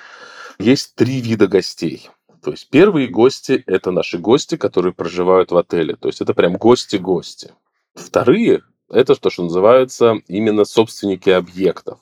есть 0.58 0.94
три 0.94 1.20
вида 1.20 1.48
гостей. 1.48 2.08
То 2.42 2.52
есть 2.52 2.70
первые 2.70 3.08
гости– 3.08 3.62
это 3.66 3.90
наши 3.90 4.16
гости, 4.16 4.56
которые 4.56 4.92
проживают 4.92 5.50
в 5.50 5.56
отеле. 5.56 5.96
То 5.96 6.08
есть 6.08 6.20
это 6.20 6.34
прям 6.34 6.56
гости-гости. 6.56 7.52
Вторые– 7.94 8.62
это 8.88 9.16
то, 9.16 9.28
что 9.28 9.42
называется 9.42 10.14
именно 10.28 10.64
собственники 10.64 11.30
объектов. 11.30 11.98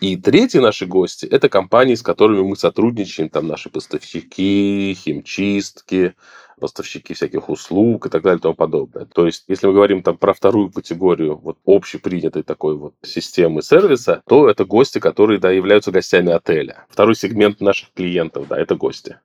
И 0.00 0.16
третьи 0.16 0.58
наши 0.58 0.86
гости– 0.86 1.26
это 1.30 1.50
компании, 1.50 1.94
с 1.94 2.02
которыми 2.02 2.40
мы 2.40 2.56
сотрудничаем, 2.56 3.28
там 3.28 3.46
наши 3.46 3.68
поставщики, 3.68 4.96
химчистки, 4.98 6.14
поставщики 6.58 7.12
всяких 7.12 7.50
услуг 7.50 8.06
и 8.06 8.08
так 8.08 8.22
далее 8.22 8.38
и 8.38 8.42
тому 8.42 8.54
подобное. 8.54 9.04
То 9.04 9.26
есть, 9.26 9.44
если 9.46 9.66
мы 9.66 9.74
говорим 9.74 10.02
там 10.02 10.16
про 10.16 10.32
вторую 10.32 10.70
категорию 10.70 11.36
вот 11.36 11.58
общепринятой 11.66 12.42
такой 12.42 12.76
вот 12.76 12.94
системы 13.02 13.60
сервиса, 13.62 14.22
то 14.26 14.48
это 14.48 14.64
гости, 14.64 15.00
которые, 15.00 15.38
да, 15.38 15.50
являются 15.50 15.90
гостями 15.90 16.32
отеля. 16.32 16.86
Второй 16.88 17.14
сегмент 17.14 17.60
наших 17.60 17.92
клиентов, 17.92 18.48
да, 18.48 18.58
это 18.58 18.76
гости. 18.76 19.18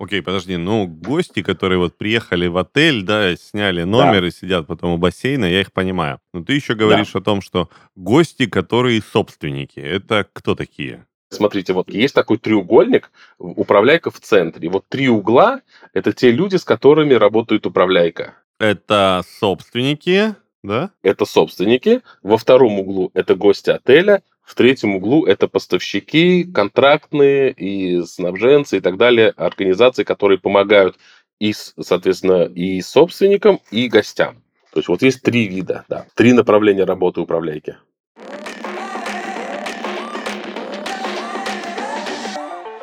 Окей, 0.00 0.22
подожди, 0.22 0.56
ну, 0.56 0.86
гости, 0.86 1.42
которые 1.42 1.78
вот 1.78 1.98
приехали 1.98 2.46
в 2.46 2.56
отель, 2.56 3.02
да, 3.02 3.36
сняли 3.36 3.82
номер 3.82 4.22
да. 4.22 4.28
и 4.28 4.30
сидят 4.30 4.66
потом 4.66 4.92
у 4.92 4.96
бассейна, 4.96 5.44
я 5.44 5.60
их 5.60 5.74
понимаю. 5.74 6.20
Но 6.32 6.42
ты 6.42 6.54
еще 6.54 6.74
говоришь 6.74 7.12
да. 7.12 7.18
о 7.18 7.22
том, 7.22 7.42
что 7.42 7.68
гости, 7.96 8.46
которые 8.46 9.02
собственники, 9.02 9.78
это 9.78 10.26
кто 10.32 10.54
такие? 10.54 11.04
Смотрите, 11.28 11.74
вот 11.74 11.90
есть 11.90 12.14
такой 12.14 12.38
треугольник, 12.38 13.10
управляйка 13.38 14.10
в 14.10 14.18
центре. 14.20 14.70
Вот 14.70 14.86
три 14.88 15.10
угла– 15.10 15.60
это 15.92 16.14
те 16.14 16.30
люди, 16.30 16.56
с 16.56 16.64
которыми 16.64 17.12
работает 17.12 17.66
управляйка. 17.66 18.36
Это 18.58 19.22
собственники, 19.38 20.34
да? 20.62 20.92
Это 21.02 21.26
собственники. 21.26 22.00
Во 22.22 22.38
втором 22.38 22.80
углу 22.80 23.10
это 23.12 23.34
гости 23.34 23.68
отеля. 23.68 24.22
В 24.50 24.56
третьем 24.56 24.96
углу 24.96 25.26
это 25.26 25.46
поставщики, 25.46 26.42
контрактные 26.42 27.52
и 27.52 28.02
снабженцы 28.02 28.78
и 28.78 28.80
так 28.80 28.96
далее, 28.96 29.32
организации, 29.36 30.02
которые 30.02 30.40
помогают 30.40 30.98
и, 31.38 31.52
соответственно, 31.52 32.46
и 32.46 32.80
собственникам, 32.80 33.60
и 33.70 33.86
гостям. 33.86 34.42
То 34.72 34.80
есть 34.80 34.88
вот 34.88 35.02
есть 35.02 35.22
три 35.22 35.46
вида, 35.46 35.84
да, 35.88 36.04
три 36.16 36.32
направления 36.32 36.82
работы 36.82 37.20
управляйки. 37.20 37.76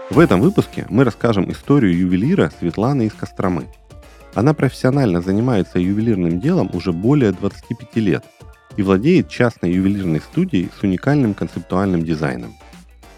В 0.09 0.19
этом 0.19 0.39
выпуске 0.39 0.86
мы 0.89 1.03
расскажем 1.03 1.51
историю 1.51 1.97
ювелира 1.97 2.50
Светланы 2.57 3.07
из 3.07 3.13
Костромы. 3.13 3.67
Она 4.36 4.53
профессионально 4.53 5.19
занимается 5.19 5.79
ювелирным 5.79 6.39
делом 6.39 6.69
уже 6.74 6.93
более 6.93 7.33
25 7.33 7.93
лет 7.97 8.24
и 8.77 8.84
владеет 8.84 9.27
частной 9.27 9.74
ювелирной 9.74 10.22
студией 10.22 10.69
с 10.79 10.84
уникальным 10.84 11.34
концептуальным 11.34 12.03
дизайном. 12.03 12.55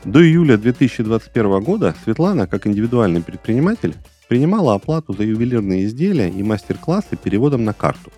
До 0.05 0.23
июля 0.23 0.57
2021 0.57 1.61
года 1.61 1.93
Светлана, 2.03 2.47
как 2.47 2.65
индивидуальный 2.65 3.21
предприниматель, 3.21 3.95
принимала 4.29 4.75
оплату 4.75 5.13
за 5.13 5.23
ювелирные 5.23 5.85
изделия 5.85 6.29
и 6.29 6.41
мастер-классы 6.41 7.17
переводом 7.17 7.65
на 7.65 7.73
карту. 7.73 8.11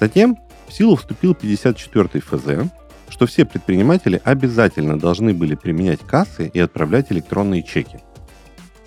Затем 0.00 0.38
в 0.66 0.72
силу 0.72 0.96
вступил 0.96 1.34
54 1.34 2.20
ФЗ, 2.20 2.70
что 3.10 3.26
все 3.26 3.44
предприниматели 3.44 4.20
обязательно 4.24 4.98
должны 4.98 5.34
были 5.34 5.54
применять 5.54 6.00
кассы 6.00 6.50
и 6.52 6.58
отправлять 6.58 7.12
электронные 7.12 7.62
чеки. 7.62 7.98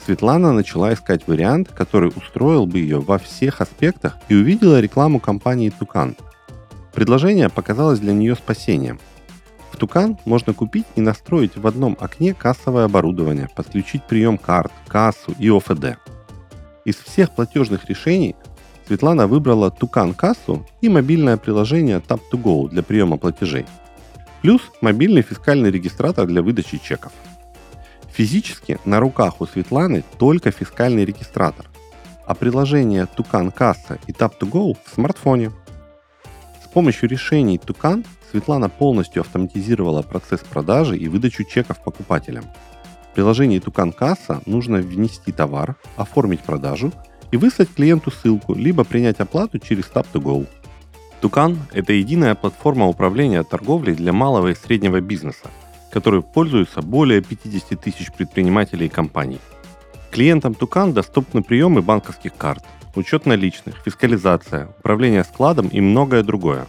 Светлана 0.04 0.54
начала 0.54 0.94
искать 0.94 1.28
вариант, 1.28 1.70
который 1.70 2.12
устроил 2.16 2.66
бы 2.66 2.80
ее 2.80 3.00
во 3.00 3.20
всех 3.20 3.62
аспектах 3.62 4.18
и 4.30 4.36
увидела 4.36 4.80
рекламу 4.80 5.20
компании 5.20 5.70
Тукан. 5.70 6.16
Предложение 6.98 7.48
показалось 7.48 8.00
для 8.00 8.12
нее 8.12 8.34
спасением. 8.34 9.00
В 9.72 9.78
Тукан 9.78 10.18
можно 10.26 10.56
купить 10.56 10.88
и 10.96 11.02
настроить 11.02 11.56
в 11.56 11.68
одном 11.68 11.96
окне 12.00 12.34
кассовое 12.34 12.86
оборудование, 12.86 13.48
подключить 13.56 14.04
прием 14.08 14.40
карт, 14.40 14.72
кассу 14.88 15.36
и 15.38 15.48
ОФД. 15.48 16.00
Из 16.86 16.96
всех 16.96 17.36
платежных 17.36 17.86
решений 17.86 18.36
Светлана 18.88 19.28
выбрала 19.28 19.70
Тукан 19.70 20.16
кассу 20.16 20.66
и 20.82 20.90
мобильное 20.90 21.38
приложение 21.38 22.00
Tap2Go 22.00 22.70
для 22.70 22.82
приема 22.82 23.18
платежей– 23.18 23.68
Плюс 24.42 24.62
мобильный 24.82 25.24
фискальный 25.24 25.72
регистратор 25.72 26.26
для 26.28 26.42
выдачи 26.42 26.78
чеков. 26.78 27.12
Физически 28.12 28.80
на 28.86 29.00
руках 29.00 29.42
у 29.42 29.46
Светланы 29.46 30.04
только 30.18 30.52
фискальный 30.52 31.06
регистратор, 31.06 31.66
а 32.26 32.36
приложение 32.36 33.08
Тукан 33.08 33.52
Касса 33.52 34.00
и 34.08 34.12
Tap2Go 34.12 34.78
в 34.84 34.94
смартфоне. 34.94 35.52
Помощью 36.78 37.10
решений 37.10 37.58
Тукан 37.58 38.06
Светлана 38.30 38.70
полностью 38.70 39.22
автоматизировала 39.22 40.04
процесс 40.04 40.42
продажи 40.42 40.96
и 40.96 41.08
выдачу 41.08 41.44
чеков 41.44 41.84
покупателям. 41.84 42.44
В 43.12 43.16
приложении 43.16 43.58
Тукан 43.58 43.92
Касса 43.92 44.44
нужно 44.46 44.78
внести 44.78 45.32
товар, 45.32 45.76
оформить 45.96 46.42
продажу 46.42 46.92
и 47.32 47.38
выслать 47.38 47.74
клиенту 47.74 48.12
ссылку, 48.12 48.54
либо 48.54 48.84
принять 48.84 49.20
оплату 49.20 49.58
через 49.58 49.86
Tap2Go. 49.86 50.46
Тукан– 51.20 51.58
это 51.72 51.94
единая 51.94 52.36
платформа 52.36 52.86
управления 52.86 53.42
торговлей 53.42 53.96
для 53.96 54.14
малого 54.14 54.50
и 54.50 54.54
среднего 54.56 55.02
бизнеса, 55.02 55.50
которой 55.92 56.22
пользуются 56.22 56.84
более 56.84 57.24
50 57.24 57.82
тысяч 57.82 58.12
предпринимателей 58.12 58.86
и 58.86 58.90
компаний. 58.90 59.40
Клиентам 60.12 60.54
Тукан 60.54 60.94
доступны 60.94 61.44
приемы 61.44 61.82
банковских 61.82 62.36
карт, 62.36 62.64
учет 62.96 63.26
наличных, 63.26 63.76
фискализация, 63.86 64.70
управление 64.80 65.24
складом 65.24 65.68
и 65.68 65.82
многое 65.82 66.24
другое. 66.24 66.66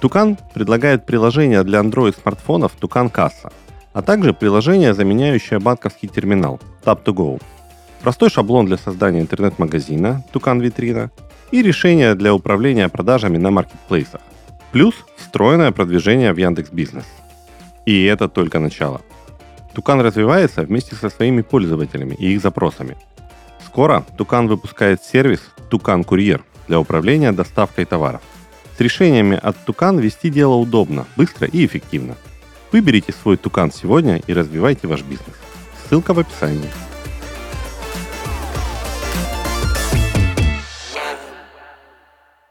Тукан 0.00 0.36
предлагает 0.54 1.06
приложение 1.06 1.62
для 1.64 1.80
Android-смартфонов 1.80 2.72
Тукан 2.78 3.08
Касса, 3.10 3.52
а 3.92 4.02
также 4.02 4.34
приложение, 4.34 4.94
заменяющее 4.94 5.58
банковский 5.58 6.08
терминал 6.08 6.60
Tap2Go. 6.84 7.40
Простой 8.02 8.30
шаблон 8.30 8.66
для 8.66 8.76
создания 8.76 9.20
интернет-магазина 9.20 10.24
Тукан 10.32 10.60
Витрина– 10.60 11.10
и 11.54 11.62
решения 11.62 12.16
для 12.16 12.34
управления 12.34 12.88
продажами 12.88 13.38
на 13.38 13.50
маркетплейсах. 13.50 14.20
Плюс 14.72 14.94
встроенное 15.16 15.70
продвижение 15.70 16.32
в 16.32 16.36
Яндекс 16.36 16.70
Бизнес. 16.70 17.04
И 17.86 18.04
это 18.04 18.28
только 18.28 18.58
начало. 18.58 19.02
Тукан 19.74 20.00
развивается 20.00 20.62
вместе 20.62 20.94
со 20.94 21.10
своими 21.10 21.42
пользователями 21.42 22.14
и 22.14 22.32
их 22.32 22.40
запросами. 22.40 22.96
Скоро 23.66 24.04
Тукан 24.16 24.46
выпускает 24.46 25.02
сервис 25.02 25.40
Тукан 25.68 26.04
Курьер 26.04 26.44
для 26.68 26.78
управления 26.78 27.32
доставкой 27.32 27.84
товаров. 27.84 28.22
С 28.76 28.80
решениями 28.80 29.38
от 29.40 29.56
Тукан 29.64 29.98
вести 29.98 30.30
дело 30.30 30.54
удобно, 30.54 31.06
быстро 31.16 31.48
и 31.48 31.66
эффективно. 31.66 32.14
Выберите 32.72 33.12
свой 33.12 33.36
Тукан 33.36 33.72
сегодня 33.72 34.22
и 34.26 34.32
развивайте 34.32 34.86
ваш 34.86 35.02
бизнес. 35.02 35.36
Ссылка 35.88 36.14
в 36.14 36.20
описании. 36.20 36.70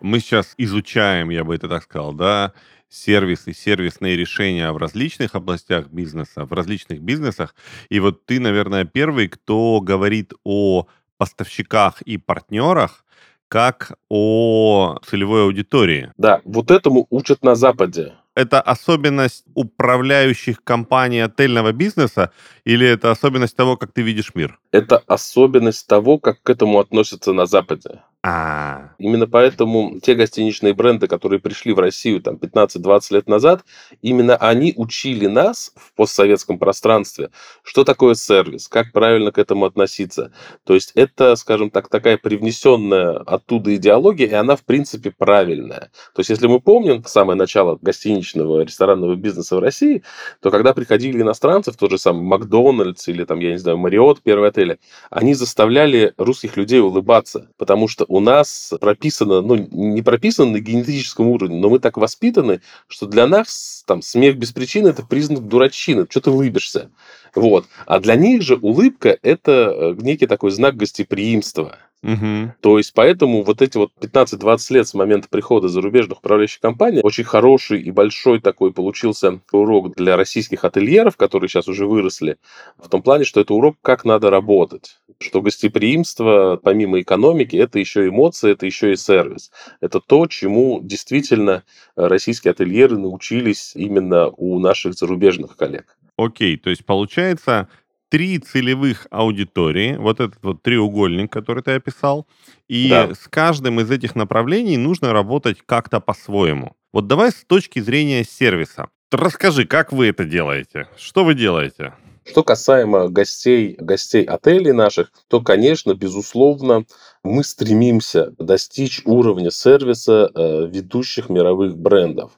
мы 0.03 0.20
сейчас 0.20 0.53
изучаем, 0.58 1.30
я 1.30 1.44
бы 1.44 1.56
это 1.56 1.68
так 1.68 1.84
сказал, 1.84 2.13
да, 2.13 2.51
сервисы, 2.93 3.53
сервисные 3.53 4.15
решения 4.15 4.71
в 4.71 4.77
различных 4.77 5.35
областях 5.35 5.88
бизнеса, 5.88 6.45
в 6.45 6.53
различных 6.53 7.01
бизнесах. 7.01 7.55
И 7.89 8.00
вот 8.00 8.25
ты, 8.25 8.39
наверное, 8.39 8.85
первый, 8.85 9.27
кто 9.27 9.81
говорит 9.81 10.33
о 10.43 10.88
поставщиках 11.17 12.01
и 12.03 12.17
партнерах, 12.17 13.03
как 13.47 13.93
о 14.09 15.00
целевой 15.05 15.43
аудитории. 15.43 16.12
Да, 16.17 16.41
вот 16.43 16.71
этому 16.71 17.07
учат 17.09 17.43
на 17.43 17.55
Западе. 17.55 18.13
Это 18.35 18.59
особенность 18.59 19.45
управляющих 19.53 20.63
компаний 20.63 21.19
отельного 21.19 21.71
бизнеса 21.71 22.31
или 22.65 22.88
это 22.88 23.12
особенность 23.12 23.55
того, 23.55 23.77
как 23.77 23.91
ты 23.91 24.01
видишь 24.01 24.33
мир? 24.33 24.59
Это 24.71 24.97
особенность 25.05 25.88
того, 25.88 26.17
как 26.17 26.41
к 26.41 26.50
этому 26.50 26.79
относятся 26.79 27.31
на 27.31 27.45
Западе. 27.45 28.01
А, 28.25 28.94
Именно 29.03 29.27
поэтому 29.27 30.00
те 30.01 30.15
гостиничные 30.15 30.74
бренды, 30.74 31.08
которые 31.08 31.42
пришли 31.42 31.74
в 31.74 31.80
Россию 31.80 32.22
там 32.22 32.36
15-20 32.36 33.13
лет 33.15 33.27
назад, 33.27 33.65
именно 34.01 34.38
они 34.38 34.74
учили 34.77 35.25
нас 35.25 35.74
в 35.75 35.94
постсоветском 35.94 36.58
пространстве, 36.58 37.32
что 37.63 37.84
такое 37.84 38.15
сервис, 38.15 38.70
как 38.70 38.94
правильно 38.94 39.34
к 39.34 39.38
этому 39.38 39.65
относиться. 39.65 40.32
То 40.63 40.74
есть 40.74 40.94
это, 40.96 41.36
скажем 41.36 41.70
так, 41.70 41.89
такая 41.89 42.18
привнесенная 42.18 43.18
оттуда 43.18 43.75
идеология, 43.75 44.27
и 44.27 44.34
она, 44.34 44.56
в 44.56 44.63
принципе, 44.63 45.12
правильная. 45.12 45.92
То 46.15 46.20
есть 46.20 46.30
если 46.30 46.48
мы 46.48 46.62
помним 46.62 47.03
самое 47.06 47.38
начало 47.38 47.77
гостиничного 47.82 48.62
ресторанного 48.62 49.15
бизнеса 49.15 49.58
в 49.58 49.60
России, 49.60 50.01
то 50.42 50.50
когда 50.50 50.74
приходили 50.74 51.22
иностранцы 51.22 51.74
в 51.74 51.75
тот 51.75 51.92
же 51.92 51.98
самый 51.98 52.24
Макдональдс 52.24 53.06
или 53.10 53.25
там, 53.25 53.39
я 53.39 53.51
не 53.51 53.58
знаю, 53.58 53.77
Мариот, 53.80 54.22
первые 54.22 54.48
отели, 54.48 54.80
они 55.10 55.34
заставляли 55.34 56.13
русских 56.15 56.56
людей 56.56 56.80
улыбаться, 56.80 57.50
потому 57.58 57.89
что 57.89 58.06
у 58.13 58.20
нас 58.20 58.72
прописано, 58.79 59.41
ну, 59.41 59.55
не 59.55 60.03
прописано 60.03 60.51
на 60.51 60.60
генетическом 60.60 61.29
уровне, 61.29 61.58
но 61.58 61.67
мы 61.67 61.79
так 61.79 61.98
воспитаны, 61.98 62.62
что 62.88 63.08
для 63.08 63.25
нас 63.25 63.84
там 63.88 64.03
смех 64.03 64.38
без 64.38 64.51
причины– 64.51 64.88
это 64.89 65.01
признак 65.01 65.48
дурачины, 65.48 66.05
что 66.08 66.22
ты 66.22 66.29
улыбишься. 66.29 66.91
Вот. 67.34 67.65
А 67.88 68.00
для 68.00 68.15
них 68.15 68.43
же 68.43 68.55
улыбка– 68.55 69.17
это 69.24 69.51
э, 69.51 69.96
некий 69.98 70.27
такой 70.27 70.51
знак 70.51 70.77
гостеприимства. 70.77 71.79
Мгм. 72.03 72.53
То 72.60 72.77
есть 72.77 72.93
поэтому 72.93 73.43
вот 73.43 73.62
эти 73.62 73.77
вот 73.77 73.91
15-20 74.00 74.74
лет 74.74 74.88
с 74.88 74.93
момента 74.93 75.29
прихода 75.29 75.69
зарубежных 75.69 76.19
управляющих 76.19 76.60
компаний 76.60 77.00
очень 77.01 77.24
хороший 77.24 77.81
и 77.81 77.91
большой 77.91 78.41
такой 78.41 78.74
получился 78.74 79.39
урок 79.53 79.95
для 79.95 80.17
российских 80.17 80.65
ательеров, 80.65 81.15
которые 81.15 81.48
сейчас 81.50 81.69
уже 81.69 81.88
выросли, 81.88 82.38
в 82.77 82.89
том 82.89 83.01
плане, 83.01 83.24
что 83.24 83.39
это 83.39 83.53
урок, 83.53 83.77
как 83.81 84.03
надо 84.03 84.29
работать. 84.29 84.98
Что 85.19 85.41
гостеприимство, 85.41 86.60
помимо 86.62 87.00
экономики, 87.00 87.55
это 87.55 87.79
еще 87.79 88.10
эмоции, 88.10 88.51
это 88.51 88.65
еще 88.65 88.91
и 88.91 88.98
сервис. 88.98 89.51
Это 89.79 90.01
то, 90.01 90.27
чему 90.27 90.81
действительно 90.83 91.63
российские 91.95 92.51
ательеры 92.51 92.98
научились 92.98 93.72
именно 93.75 94.27
у 94.27 94.60
наших 94.60 94.95
зарубежных 94.95 95.55
коллег. 95.55 95.98
Окей, 96.17 96.57
то 96.57 96.69
есть 96.69 96.86
получается 96.86 97.69
три 98.13 98.38
целевых 98.38 99.08
аудитории, 99.10 99.96
вот 99.98 100.20
этот 100.20 100.38
вот 100.43 100.62
треугольник, 100.62 101.34
который 101.34 101.63
ты 101.63 101.72
описал, 101.72 102.27
и 102.67 102.88
Да. 102.88 103.10
с 103.15 103.27
каждым 103.27 103.79
из 103.79 103.89
этих 103.89 104.13
направлений 104.13 104.77
нужно 104.77 105.13
работать 105.13 105.58
как-то 105.65 106.00
по-своему. 106.00 106.75
Вот 106.93 107.08
давай 107.08 107.32
с 107.32 107.43
точки 107.43 107.79
зрения 107.79 108.24
сервиса. 108.24 108.89
Расскажи, 109.12 109.65
как 109.65 109.91
вы 109.91 110.10
это 110.10 110.25
делаете? 110.25 110.88
Что 110.96 111.24
вы 111.24 111.34
делаете? 111.34 111.93
Что 112.24 112.43
касаемо 112.43 113.10
гостей, 113.10 113.75
гостей 113.79 114.24
отелей 114.24 114.74
наших, 114.74 115.12
то, 115.27 115.41
конечно, 115.41 115.96
безусловно, 115.96 116.86
мы 117.24 117.43
стремимся 117.43 118.32
достичь 118.38 119.01
уровня 119.05 119.50
сервиса 119.50 120.29
э, 120.36 120.67
ведущих 120.72 121.29
мировых 121.29 121.75
брендов. 121.75 122.34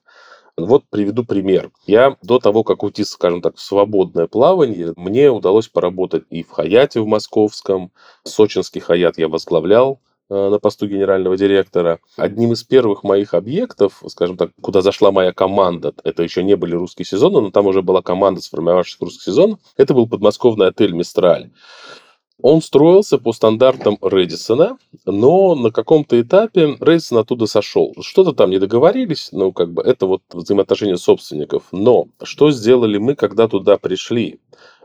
Вот 0.58 0.86
приведу 0.90 1.26
пример. 1.26 1.70
Я 1.86 2.16
до 2.22 2.40
того, 2.40 2.64
как 2.64 2.84
уйти, 2.84 3.04
скажем 3.04 3.42
так, 3.42 3.58
в 3.58 3.62
свободное 3.62 4.28
плавание, 4.28 4.94
мне 4.96 5.30
удалось 5.30 5.68
поработать 5.68 6.24
и 6.30 6.44
в 6.44 6.52
Хаяте 6.52 7.02
в 7.02 7.08
Московском. 7.08 7.92
Сочинский 8.24 8.80
Хаят 8.80 9.18
я 9.18 9.28
возглавлял 9.28 10.00
э, 10.30 10.50
на 10.50 10.58
посту 10.58 10.88
генерального 10.88 11.36
директора. 11.36 12.00
Одним 12.16 12.54
из 12.54 12.64
первых 12.64 13.04
моих 13.04 13.34
объектов, 13.34 14.02
скажем 14.08 14.38
так, 14.38 14.52
куда 14.62 14.82
зашла 14.82 15.12
моя 15.12 15.34
команда, 15.34 15.94
это 16.06 16.24
еще 16.24 16.42
не 16.42 16.56
были 16.56 16.74
русские 16.74 17.06
сезоны, 17.06 17.42
но 17.42 17.52
там 17.52 17.68
уже 17.68 17.82
была 17.82 18.02
команда, 18.02 18.40
сформировавших 18.40 19.02
русский 19.02 19.26
сезон, 19.26 19.58
это 19.76 19.94
был 19.94 20.08
подмосковный 20.08 20.68
отель 20.68 20.94
«Мистраль». 20.94 21.52
Он 22.42 22.62
строился 22.62 23.18
по 23.18 23.32
стандартам 23.32 23.98
Редисона, 24.02 24.78
но 25.06 25.56
на 25.56 25.72
каком-то 25.72 26.20
этапе 26.20 26.76
Редисон 26.82 27.20
оттуда 27.20 27.46
сошел. 27.46 27.96
Что-то 28.02 28.34
там 28.34 28.50
не 28.50 28.60
договорились, 28.60 29.30
ну, 29.32 29.54
как 29.54 29.72
бы 29.72 29.82
это 29.82 30.06
вот 30.06 30.22
взаимоотношения 30.32 30.98
собственников. 30.98 31.64
Но 31.72 32.08
что 32.24 32.52
сделали 32.52 32.98
мы, 32.98 33.16
когда 33.16 33.48
туда 33.48 33.78
пришли? 33.78 34.42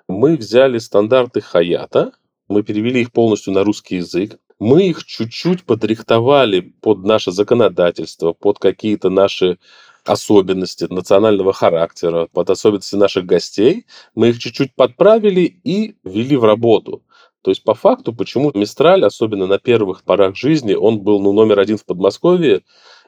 Мы 0.08 0.36
взяли 0.36 0.78
стандарты 0.78 1.40
Хаята, 1.40 2.12
мы 2.48 2.62
перевели 2.62 3.00
их 3.00 3.12
полностью 3.12 3.52
на 3.52 3.64
русский 3.64 3.96
язык, 3.96 4.38
мы 4.60 4.88
их 4.88 5.04
чуть-чуть 5.04 5.64
подрихтовали 5.64 6.60
под 6.60 7.04
наше 7.04 7.32
законодательство, 7.32 8.32
под 8.32 8.58
какие-то 8.58 9.08
наши 9.10 9.58
особенности 10.04 10.86
национального 10.90 11.52
характера, 11.52 12.28
под 12.32 12.50
особенности 12.50 12.96
наших 12.96 13.26
гостей. 13.26 13.86
Мы 14.14 14.28
их 14.30 14.38
чуть-чуть 14.38 14.74
подправили 14.74 15.60
и 15.64 15.96
ввели 16.04 16.36
в 16.36 16.44
работу. 16.44 17.02
То 17.42 17.50
есть, 17.50 17.64
по 17.64 17.74
факту, 17.74 18.12
почему 18.12 18.50
Мистраль, 18.54 19.04
особенно 19.04 19.46
на 19.46 19.58
первых 19.58 20.02
порах 20.02 20.36
жизни, 20.36 20.74
он 20.74 21.00
был 21.00 21.20
ну, 21.20 21.32
номер 21.32 21.58
один 21.58 21.78
в 21.78 21.84
Подмосковье, 21.84 22.62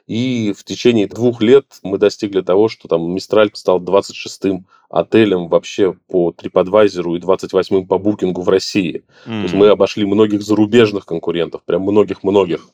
и 0.07 0.53
в 0.57 0.63
течение 0.63 1.07
двух 1.07 1.41
лет 1.41 1.65
мы 1.81 1.97
достигли 1.97 2.41
того, 2.41 2.67
что 2.67 2.87
там 2.87 3.13
Мистраль 3.13 3.51
стал 3.53 3.79
26-м 3.79 4.65
отелем 4.89 5.47
вообще 5.47 5.93
по 6.07 6.31
TripAdvisor 6.31 7.15
и 7.15 7.19
28-м 7.19 7.87
по 7.87 7.97
букингу 7.97 8.41
в 8.41 8.49
России. 8.49 9.03
То 9.23 9.43
есть 9.43 9.53
мы 9.53 9.69
обошли 9.69 10.05
многих 10.05 10.41
зарубежных 10.41 11.05
конкурентов, 11.05 11.63
прям 11.63 11.83
многих-многих. 11.83 12.67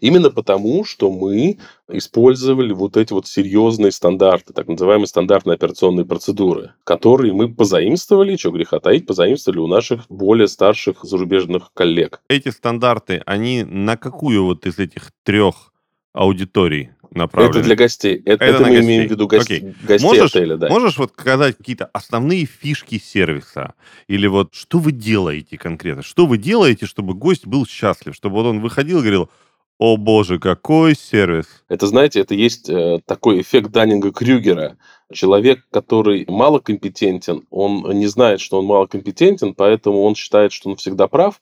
Именно 0.00 0.30
потому, 0.30 0.84
что 0.84 1.10
мы 1.10 1.58
использовали 1.88 2.72
вот 2.72 2.96
эти 2.96 3.12
вот 3.12 3.26
серьезные 3.26 3.92
стандарты, 3.92 4.52
так 4.52 4.66
называемые 4.68 5.06
стандартные 5.06 5.54
операционные 5.54 6.04
процедуры, 6.04 6.72
которые 6.84 7.32
мы 7.32 7.52
позаимствовали, 7.54 8.36
что 8.36 8.50
греха 8.50 8.80
таить, 8.80 9.06
позаимствовали 9.06 9.60
у 9.60 9.66
наших 9.66 10.06
более 10.08 10.48
старших 10.48 11.04
зарубежных 11.04 11.70
коллег. 11.74 12.20
Эти 12.28 12.48
стандарты, 12.48 13.22
они 13.24 13.64
на 13.64 13.96
какую 13.96 14.44
вот 14.44 14.66
из 14.66 14.78
этих 14.78 15.10
трех 15.22 15.72
аудиторий 16.12 16.90
Это 17.10 17.18
направлены? 17.18 17.62
для 17.64 17.76
гостей. 17.76 18.16
Это, 18.24 18.44
Это 18.44 18.56
это 18.56 18.62
мы 18.64 18.68
гостей. 18.70 18.84
имеем 18.84 19.08
в 19.08 19.10
виду 19.10 19.24
Окей. 19.26 19.74
гостей 19.82 20.06
Можешь- 20.06 20.30
отеля, 20.36 20.56
да. 20.56 20.68
Можешь 20.68 20.96
вот 20.98 21.12
сказать 21.12 21.56
какие-то 21.56 21.86
основные 21.86 22.44
фишки 22.46 22.98
сервиса? 22.98 23.74
Или 24.08 24.26
вот 24.26 24.54
что 24.54 24.78
вы 24.78 24.92
делаете 24.92 25.56
конкретно? 25.58 26.02
Что 26.02 26.26
вы 26.26 26.38
делаете, 26.38 26.86
чтобы 26.86 27.14
гость 27.14 27.46
был 27.46 27.66
счастлив? 27.66 28.14
Чтобы 28.14 28.36
вот 28.36 28.46
он 28.46 28.60
выходил 28.60 28.98
и 28.98 29.02
говорил, 29.02 29.30
о 29.78 29.96
боже, 29.96 30.38
какой 30.38 30.94
сервис. 30.94 31.46
Это, 31.68 31.86
знаете, 31.88 32.20
это 32.20 32.34
есть 32.34 32.68
э, 32.70 33.00
такой 33.06 33.40
эффект 33.40 33.70
Даннинга-Крюгера. 33.70 34.76
Человек, 35.12 35.66
который 35.70 36.24
малокомпетентен, 36.28 37.44
он 37.50 37.82
не 37.98 38.06
знает, 38.06 38.40
что 38.40 38.58
он 38.58 38.66
малокомпетентен, 38.66 39.54
поэтому 39.54 40.02
он 40.02 40.14
считает, 40.14 40.52
что 40.52 40.70
он 40.70 40.76
всегда 40.76 41.08
прав. 41.08 41.40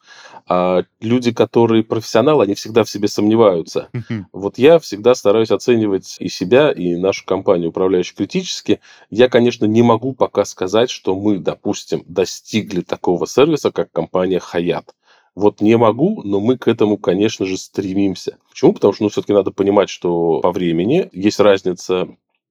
А 0.49 0.83
люди, 1.01 1.33
которые 1.33 1.85
профессионалы, 1.85 2.45
они 2.45 2.55
всегда 2.55 2.85
в 2.85 2.91
себе 2.91 3.07
сомневаются. 3.07 3.89
Вот 4.33 4.59
я 4.59 4.79
всегда 4.79 5.15
стараюсь 5.15 5.51
оценивать 5.51 6.17
и 6.19 6.29
себя, 6.29 6.73
и 6.73 6.97
нашу 6.97 7.25
компанию 7.25 7.69
управляющую 7.69 8.17
критически. 8.17 8.81
Я, 9.11 9.29
конечно, 9.29 9.67
не 9.67 9.83
могу 9.83 10.15
пока 10.15 10.45
сказать, 10.45 10.91
что 10.91 11.15
мы, 11.15 11.39
допустим, 11.39 12.03
достигли 12.07 12.81
такого 12.81 13.27
сервиса, 13.27 13.71
как 13.71 13.93
компания 13.93 14.41
Хаят. 14.41 14.95
Вот 15.35 15.61
не 15.61 15.77
могу, 15.77 16.23
но 16.25 16.41
мы 16.41 16.59
к 16.59 16.69
этому, 16.69 16.99
конечно 16.99 17.47
же, 17.47 17.57
стремимся. 17.57 18.39
Почему? 18.51 18.75
Потому 18.75 18.93
что, 18.93 19.05
ну, 19.05 19.09
все-таки 19.09 19.33
надо 19.33 19.51
понимать, 19.51 19.89
что 19.89 20.41
по 20.41 20.53
времени 20.53 21.09
есть 21.13 21.41
разница 21.41 22.09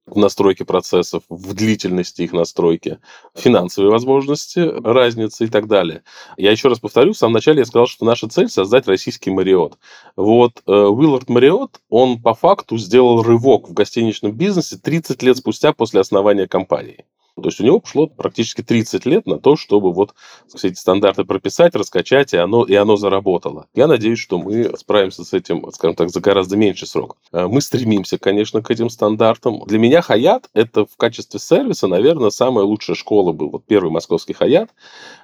в 0.07 0.17
настройке 0.17 0.65
процессов, 0.65 1.23
в 1.29 1.53
длительности 1.53 2.23
их 2.23 2.33
настройки, 2.33 2.99
финансовые 3.35 3.91
возможности, 3.91 4.59
разница 4.59 5.45
и 5.45 5.47
так 5.47 5.67
далее. 5.67 6.03
Я 6.37 6.51
еще 6.51 6.69
раз 6.69 6.79
повторю, 6.79 7.13
в 7.13 7.17
самом 7.17 7.33
начале 7.33 7.59
я 7.59 7.65
сказал, 7.65 7.87
что 7.87 8.03
наша 8.03 8.27
цель 8.27 8.49
создать 8.49 8.87
российский 8.87 9.29
Мариот. 9.29 9.77
Вот 10.15 10.63
э, 10.65 10.71
Уиллард 10.71 11.29
Мариот, 11.29 11.79
он 11.89 12.21
по 12.21 12.33
факту 12.33 12.77
сделал 12.77 13.21
рывок 13.21 13.69
в 13.69 13.73
гостиничном 13.73 14.31
бизнесе 14.31 14.77
30 14.77 15.21
лет 15.21 15.37
спустя 15.37 15.71
после 15.71 16.01
основания 16.01 16.47
компании. 16.47 17.05
То 17.41 17.49
есть 17.49 17.60
у 17.60 17.63
него 17.63 17.80
пошло 17.80 18.08
практически 18.08 18.62
30 18.62 19.06
лет 19.06 19.25
на 19.25 19.39
то, 19.39 19.56
чтобы 19.56 19.93
вот 19.93 20.13
все 20.54 20.69
эти 20.69 20.80
стандарты 20.80 21.23
прописать, 21.25 21.75
раскачать, 21.75 22.34
и 22.34 22.38
оно, 22.38 22.63
и 22.63 22.73
оно 22.75 22.95
заработало. 22.95 23.67
Я 23.73 23.88
надеюсь, 23.88 24.19
что 24.19 24.38
мы 24.38 24.75
справимся 24.77 25.23
с 25.23 25.34
этим, 25.34 25.69
скажем 25.71 25.95
так, 25.95 26.10
за 26.10 26.19
гораздо 26.19 26.58
меньший 26.58 26.88
срок. 26.88 27.17
Э, 27.32 27.47
Мы 27.47 27.62
стремимся, 27.62 28.17
конечно, 28.17 28.62
к 28.62 28.71
этим 28.71 28.89
стандартам. 28.89 29.63
Для 29.65 29.80
меня 29.80 30.01
Хаят– 30.01 30.49
это 30.54 30.86
в 30.86 30.95
качестве 30.97 31.39
сервиса, 31.39 31.88
наверное, 31.88 32.30
самая 32.30 32.65
лучшая 32.65 32.95
школа 32.95 33.32
был. 33.32 33.49
Вот 33.49 33.65
первый 33.65 33.91
московский 33.91 34.34
Хаят. 34.34 34.69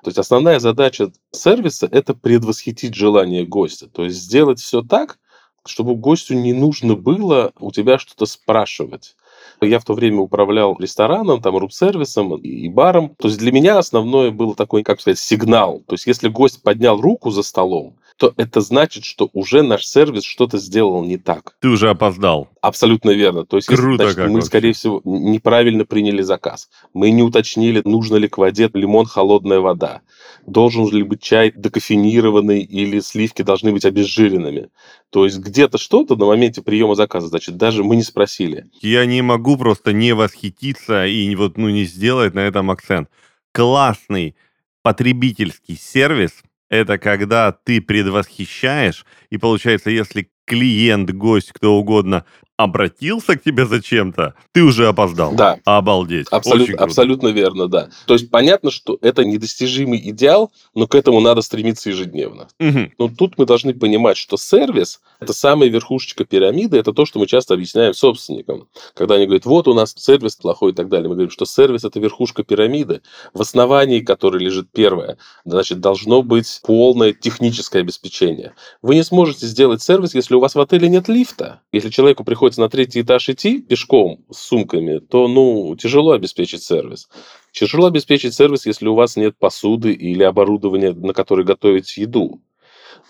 То 0.03 0.09
есть 0.09 0.17
основная 0.17 0.59
задача 0.59 1.11
сервиса– 1.31 1.87
это 1.91 2.13
предвосхитить 2.13 2.95
желание 2.95 3.45
гостя. 3.45 3.87
То 3.87 4.03
есть 4.05 4.17
сделать 4.17 4.59
все 4.59 4.81
так, 4.81 5.19
чтобы 5.65 5.95
гостю 5.95 6.35
не 6.35 6.53
нужно 6.53 6.95
было 6.95 7.51
у 7.59 7.71
тебя 7.71 7.97
что-то 7.99 8.25
спрашивать. 8.25 9.15
Я 9.61 9.79
в 9.79 9.85
то 9.85 9.93
время 9.93 10.19
управлял 10.19 10.77
рестораном, 10.79 11.41
там, 11.41 11.57
рум-сервисом 11.57 12.35
и 12.35 12.69
баром. 12.69 13.15
То 13.17 13.27
есть 13.27 13.39
для 13.39 13.51
меня 13.51 13.79
основное 13.79 14.31
было 14.31 14.55
такой, 14.55 14.83
как 14.83 15.01
сказать, 15.01 15.19
сигнал. 15.19 15.81
То 15.87 15.95
есть 15.95 16.05
если 16.05 16.27
гость 16.27 16.61
поднял 16.61 16.99
руку 17.01 17.31
за 17.31 17.43
столом, 17.43 17.95
то 18.17 18.33
это 18.35 18.61
значит, 18.61 19.05
что 19.05 19.29
уже 19.33 19.61
наш 19.61 19.85
сервис 19.85 20.23
что-то 20.23 20.57
сделал 20.57 21.03
не 21.05 21.17
так. 21.17 21.55
Ты 21.61 21.69
уже 21.69 21.89
опоздал. 21.89 22.49
Абсолютно 22.61 23.11
верно. 23.11 23.45
То 23.45 23.57
есть, 23.57 23.67
Круто 23.67 24.03
значит, 24.03 24.15
как 24.15 24.27
мы, 24.27 24.33
вообще. 24.35 24.47
скорее 24.47 24.73
всего, 24.73 25.01
неправильно 25.05 25.85
приняли 25.85 26.23
заказ. 26.23 26.69
Мы 26.93 27.11
не 27.11 27.21
уточнили, 27.21 27.81
нужно 27.85 28.15
ли 28.15 28.27
к 28.27 28.39
воде 28.39 28.69
лимон, 28.73 29.05
холодная 29.05 29.59
вода. 29.59 30.01
Должен 30.47 30.89
ли 30.89 31.03
быть 31.03 31.21
чай 31.21 31.53
декофенированный 31.55 32.61
или 32.61 32.99
сливки 33.01 33.43
должны 33.43 33.71
быть 33.71 33.85
обезжиренными. 33.85 34.69
То 35.11 35.25
есть 35.25 35.37
где-то 35.37 35.77
что-то 35.77 36.15
на 36.15 36.25
моменте 36.25 36.63
приема 36.63 36.95
заказа, 36.95 37.27
значит, 37.27 37.55
даже 37.55 37.83
мы 37.83 37.95
не 37.95 38.03
спросили. 38.03 38.65
Я 38.81 39.05
не 39.05 39.21
могу 39.21 39.57
просто 39.57 39.93
не 39.93 40.13
восхититься 40.13 41.05
и 41.05 41.33
вот, 41.35 41.57
ну, 41.57 41.69
не 41.69 41.85
сделать 41.85 42.33
на 42.33 42.39
этом 42.39 42.71
акцент. 42.71 43.09
Классный 43.51 44.35
потребительский 44.81 45.77
сервис– 45.77 46.31
это 46.69 46.97
когда 46.97 47.51
ты 47.51 47.81
предвосхищаешь, 47.81 49.05
и 49.29 49.37
получается, 49.37 49.89
если 49.89 50.31
клиент, 50.47 51.11
гость, 51.11 51.51
кто 51.51 51.75
угодно 51.75 52.25
обратился 52.57 53.37
к 53.37 53.43
тебе 53.43 53.67
зачем-то, 53.67 54.33
ты 54.51 54.63
уже 54.63 54.87
опоздал. 54.87 55.33
Да. 55.35 55.59
Обалдеть. 55.63 56.27
Очень 56.31 56.73
Абсолютно, 56.73 57.27
верно, 57.27 57.67
да. 57.67 57.89
То 58.07 58.15
есть 58.15 58.31
понятно, 58.31 58.71
что 58.71 58.97
это 59.01 59.23
недостижимый 59.23 59.99
идеал, 60.09 60.51
но 60.73 60.87
к 60.87 60.95
этому 60.95 61.19
надо 61.19 61.41
стремиться 61.41 61.91
ежедневно. 61.91 62.47
Мгм. 62.59 62.93
Но 62.97 63.09
тут 63.09 63.37
мы 63.37 63.45
должны 63.45 63.75
понимать, 63.75 64.17
что 64.17 64.37
сервис– 64.37 65.01
это 65.19 65.33
самая 65.33 65.69
верхушечка 65.69 66.25
пирамиды, 66.25 66.77
это 66.77 66.93
то, 66.93 67.05
что 67.05 67.19
мы 67.19 67.27
часто 67.27 67.53
объясняем 67.53 67.93
собственникам. 67.93 68.67
Когда 68.95 69.15
они 69.15 69.25
говорят, 69.25 69.45
вот 69.45 69.67
у 69.67 69.75
нас 69.75 69.93
сервис 69.95 70.35
плохой 70.35 70.71
и 70.71 70.75
так 70.75 70.89
далее, 70.89 71.09
мы 71.09 71.15
говорим, 71.15 71.31
что 71.31 71.45
сервис– 71.45 71.83
это 71.85 71.99
верхушка 71.99 72.43
пирамиды, 72.43 73.01
в 73.35 73.41
основании 73.41 73.99
которой 73.99 74.43
лежит 74.43 74.69
первое, 74.73 75.19
значит, 75.45 75.79
должно 75.79 76.23
быть 76.23 76.59
полное 76.63 77.13
техническое 77.13 77.81
обеспечение. 77.81 78.53
Вы 78.81 78.95
не 78.95 79.03
сможете 79.03 79.45
сделать 79.45 79.83
сервис, 79.83 80.15
если 80.15 80.33
у 80.37 80.39
вас 80.39 80.55
в 80.55 80.59
отеле 80.59 80.89
нет 80.89 81.07
лифта. 81.07 81.61
Если 81.71 81.89
человеку 81.89 82.23
приходится 82.23 82.61
на 82.61 82.69
третий 82.69 83.01
этаж 83.01 83.29
идти 83.29 83.61
пешком 83.61 84.25
с 84.31 84.37
сумками, 84.37 84.99
то, 84.99 85.27
ну, 85.27 85.75
тяжело 85.75 86.11
обеспечить 86.11 86.63
сервис. 86.63 87.09
Тяжело 87.51 87.87
обеспечить 87.87 88.33
сервис, 88.33 88.65
если 88.65 88.87
у 88.87 88.95
вас 88.95 89.15
нет 89.15 89.37
посуды 89.37 89.91
или 89.91 90.23
оборудования, 90.23 90.93
на 90.93 91.13
которое 91.13 91.43
готовить 91.43 91.97
еду. 91.97 92.41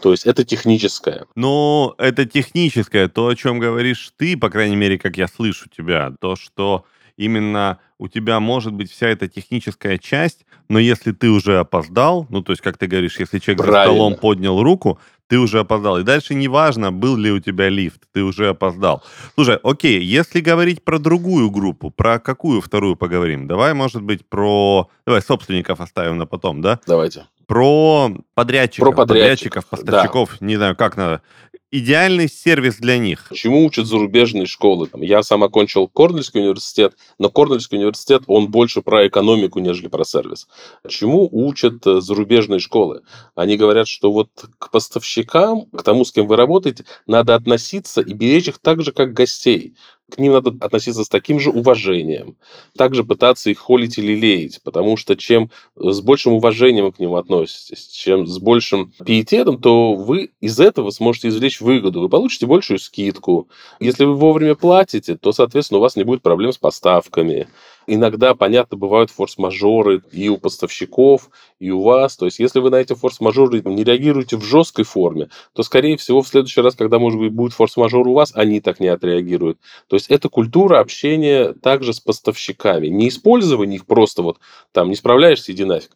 То 0.01 0.11
есть 0.11 0.25
это 0.25 0.43
техническое. 0.43 1.25
Но 1.35 1.95
это 1.97 2.25
техническое, 2.25 3.07
то, 3.07 3.27
о 3.27 3.35
чем 3.35 3.59
говоришь 3.59 4.11
ты, 4.17 4.37
по 4.37 4.49
крайней 4.49 4.75
мере, 4.75 4.99
как 4.99 5.17
я 5.17 5.27
слышу 5.27 5.69
тебя, 5.69 6.13
то, 6.19 6.35
что 6.35 6.85
именно 7.17 7.79
у 7.97 8.07
тебя 8.07 8.39
может 8.39 8.73
быть 8.73 8.91
вся 8.91 9.07
эта 9.07 9.27
техническая 9.27 9.97
часть, 9.97 10.45
но 10.69 10.79
если 10.79 11.11
ты 11.13 11.29
уже 11.29 11.59
опоздал, 11.59 12.27
ну, 12.29 12.41
то 12.41 12.51
есть, 12.51 12.61
как 12.61 12.77
ты 12.77 12.87
говоришь, 12.87 13.19
если 13.19 13.39
человек 13.39 13.61
за 13.61 13.67
Правильно. 13.67 13.93
столом 13.93 14.15
поднял 14.15 14.61
руку, 14.61 14.99
ты 15.27 15.37
уже 15.37 15.59
опоздал. 15.59 15.99
И 15.99 16.03
дальше 16.03 16.35
неважно, 16.35 16.91
был 16.91 17.17
ли 17.17 17.31
у 17.31 17.39
тебя 17.39 17.69
лифт, 17.69 18.03
ты 18.13 18.23
уже 18.23 18.49
опоздал. 18.49 19.03
Слушай, 19.35 19.59
окей, 19.63 20.01
если 20.01 20.39
говорить 20.39 20.83
про 20.83 20.99
другую 20.99 21.49
группу, 21.51 21.91
про 21.91 22.19
какую 22.19 22.61
вторую 22.61 22.95
поговорим? 22.95 23.47
Давай, 23.47 23.73
может 23.73 24.01
быть, 24.01 24.27
про... 24.27 24.89
Давай 25.05 25.21
собственников 25.21 25.81
оставим 25.81 26.17
на 26.17 26.25
потом, 26.25 26.61
да? 26.61 26.79
Давайте. 26.87 27.25
Про 27.45 28.11
подрядчиков, 28.33 28.89
Про 28.89 29.05
подрядчиков, 29.05 29.65
поставщиков, 29.65 30.41
не 30.41 30.57
знаю, 30.57 30.75
как 30.75 30.97
надо. 30.97 31.21
Идеальный 31.69 32.29
сервис 32.29 32.77
для 32.77 32.97
них. 32.97 33.29
Чему 33.33 33.65
учат 33.65 33.87
зарубежные 33.87 34.45
школы? 34.45 34.89
Я 34.95 35.21
сам 35.21 35.43
окончил 35.43 35.89
Корнельский 35.89 36.39
университет, 36.39 36.95
но 37.19 37.29
Корнельский 37.29 37.77
университет, 37.77 38.23
он 38.27 38.49
больше 38.49 38.81
про 38.81 39.05
экономику, 39.05 39.59
нежели 39.59 39.89
про 39.89 40.05
сервис. 40.05 40.47
Чему 40.87 41.27
учат 41.29 41.85
э, 41.85 41.99
зарубежные 41.99 42.61
школы? 42.61 43.01
Они 43.35 43.57
говорят, 43.57 43.89
что 43.89 44.13
вот 44.13 44.29
к 44.57 44.71
поставщикам, 44.71 45.65
к 45.65 45.83
тому, 45.83 46.05
с 46.05 46.13
кем 46.13 46.25
вы 46.27 46.37
работаете, 46.37 46.85
надо 47.05 47.35
относиться 47.35 47.99
и 47.99 48.13
беречь 48.13 48.47
их 48.47 48.59
так 48.59 48.81
же, 48.81 48.93
как 48.93 49.11
гостей. 49.11 49.75
К 50.09 50.19
ним 50.19 50.31
надо 50.31 50.55
относиться 50.61 51.03
с 51.03 51.09
таким 51.09 51.39
же 51.39 51.49
уважением. 51.49 52.37
Также 52.77 53.03
пытаться 53.03 53.49
их 53.49 53.59
холить 53.59 53.97
или 53.97 54.15
леять, 54.15 54.61
потому 54.63 54.95
что 54.95 55.17
чем 55.17 55.51
с 55.75 55.99
большим 55.99 56.33
уважением 56.33 56.93
к 56.93 56.99
ним 56.99 57.15
относитесь, 57.15 57.87
чем 57.87 58.25
с 58.25 58.39
большим 58.39 58.93
пиететом, 59.05 59.59
то 59.59 59.95
вы 59.95 60.31
из 60.39 60.61
этого 60.61 60.91
сможете 60.91 61.27
извлечь 61.27 61.59
выгоду. 61.59 61.99
Вы 61.99 62.07
получите 62.07 62.45
большую 62.45 62.79
скидку. 62.79 63.49
Если 63.81 64.05
вы 64.05 64.15
вовремя 64.15 64.55
платите, 64.55 65.17
то, 65.17 65.33
соответственно, 65.33 65.79
у 65.79 65.81
вас 65.81 65.97
не 65.97 66.03
будет 66.03 66.21
проблем 66.21 66.53
с 66.53 66.57
поставками. 66.57 67.47
Иногда, 67.89 68.35
понятно, 68.35 68.77
бывают 68.77 69.11
форс-мажоры 69.11 70.01
и 70.11 70.27
у 70.27 70.37
поставщиков, 70.37 71.29
и 71.57 71.71
у 71.71 71.81
вас. 71.81 72.17
То 72.17 72.25
есть, 72.25 72.37
если 72.37 72.59
вы 72.59 72.69
на 72.69 72.75
эти 72.75 72.93
форс-мажоры 72.93 73.61
не 73.63 73.85
реагируете 73.85 74.35
в 74.35 74.43
жесткой 74.43 74.83
форме, 74.83 75.29
то, 75.53 75.63
скорее 75.63 75.95
всего, 75.95 76.21
в 76.21 76.27
следующий 76.27 76.59
раз, 76.59 76.75
когда, 76.75 76.99
может 76.99 77.17
быть, 77.17 77.31
будет 77.31 77.53
форс-мажор 77.53 78.05
у 78.05 78.13
вас, 78.13 78.33
они 78.35 78.59
так 78.59 78.81
не 78.81 78.87
отреагируют. 78.89 79.59
То 79.87 79.95
есть, 79.95 80.07
это 80.09 80.27
культура 80.27 80.81
общения 80.81 81.53
также 81.53 81.93
с 81.93 82.01
поставщиками. 82.01 82.87
Не 82.87 83.07
использование 83.07 83.77
их 83.77 83.85
просто 83.85 84.21
вот 84.21 84.37
там 84.73 84.89
не 84.89 84.95
справляешься, 84.95 85.53
иди 85.53 85.63
нафиг. 85.63 85.91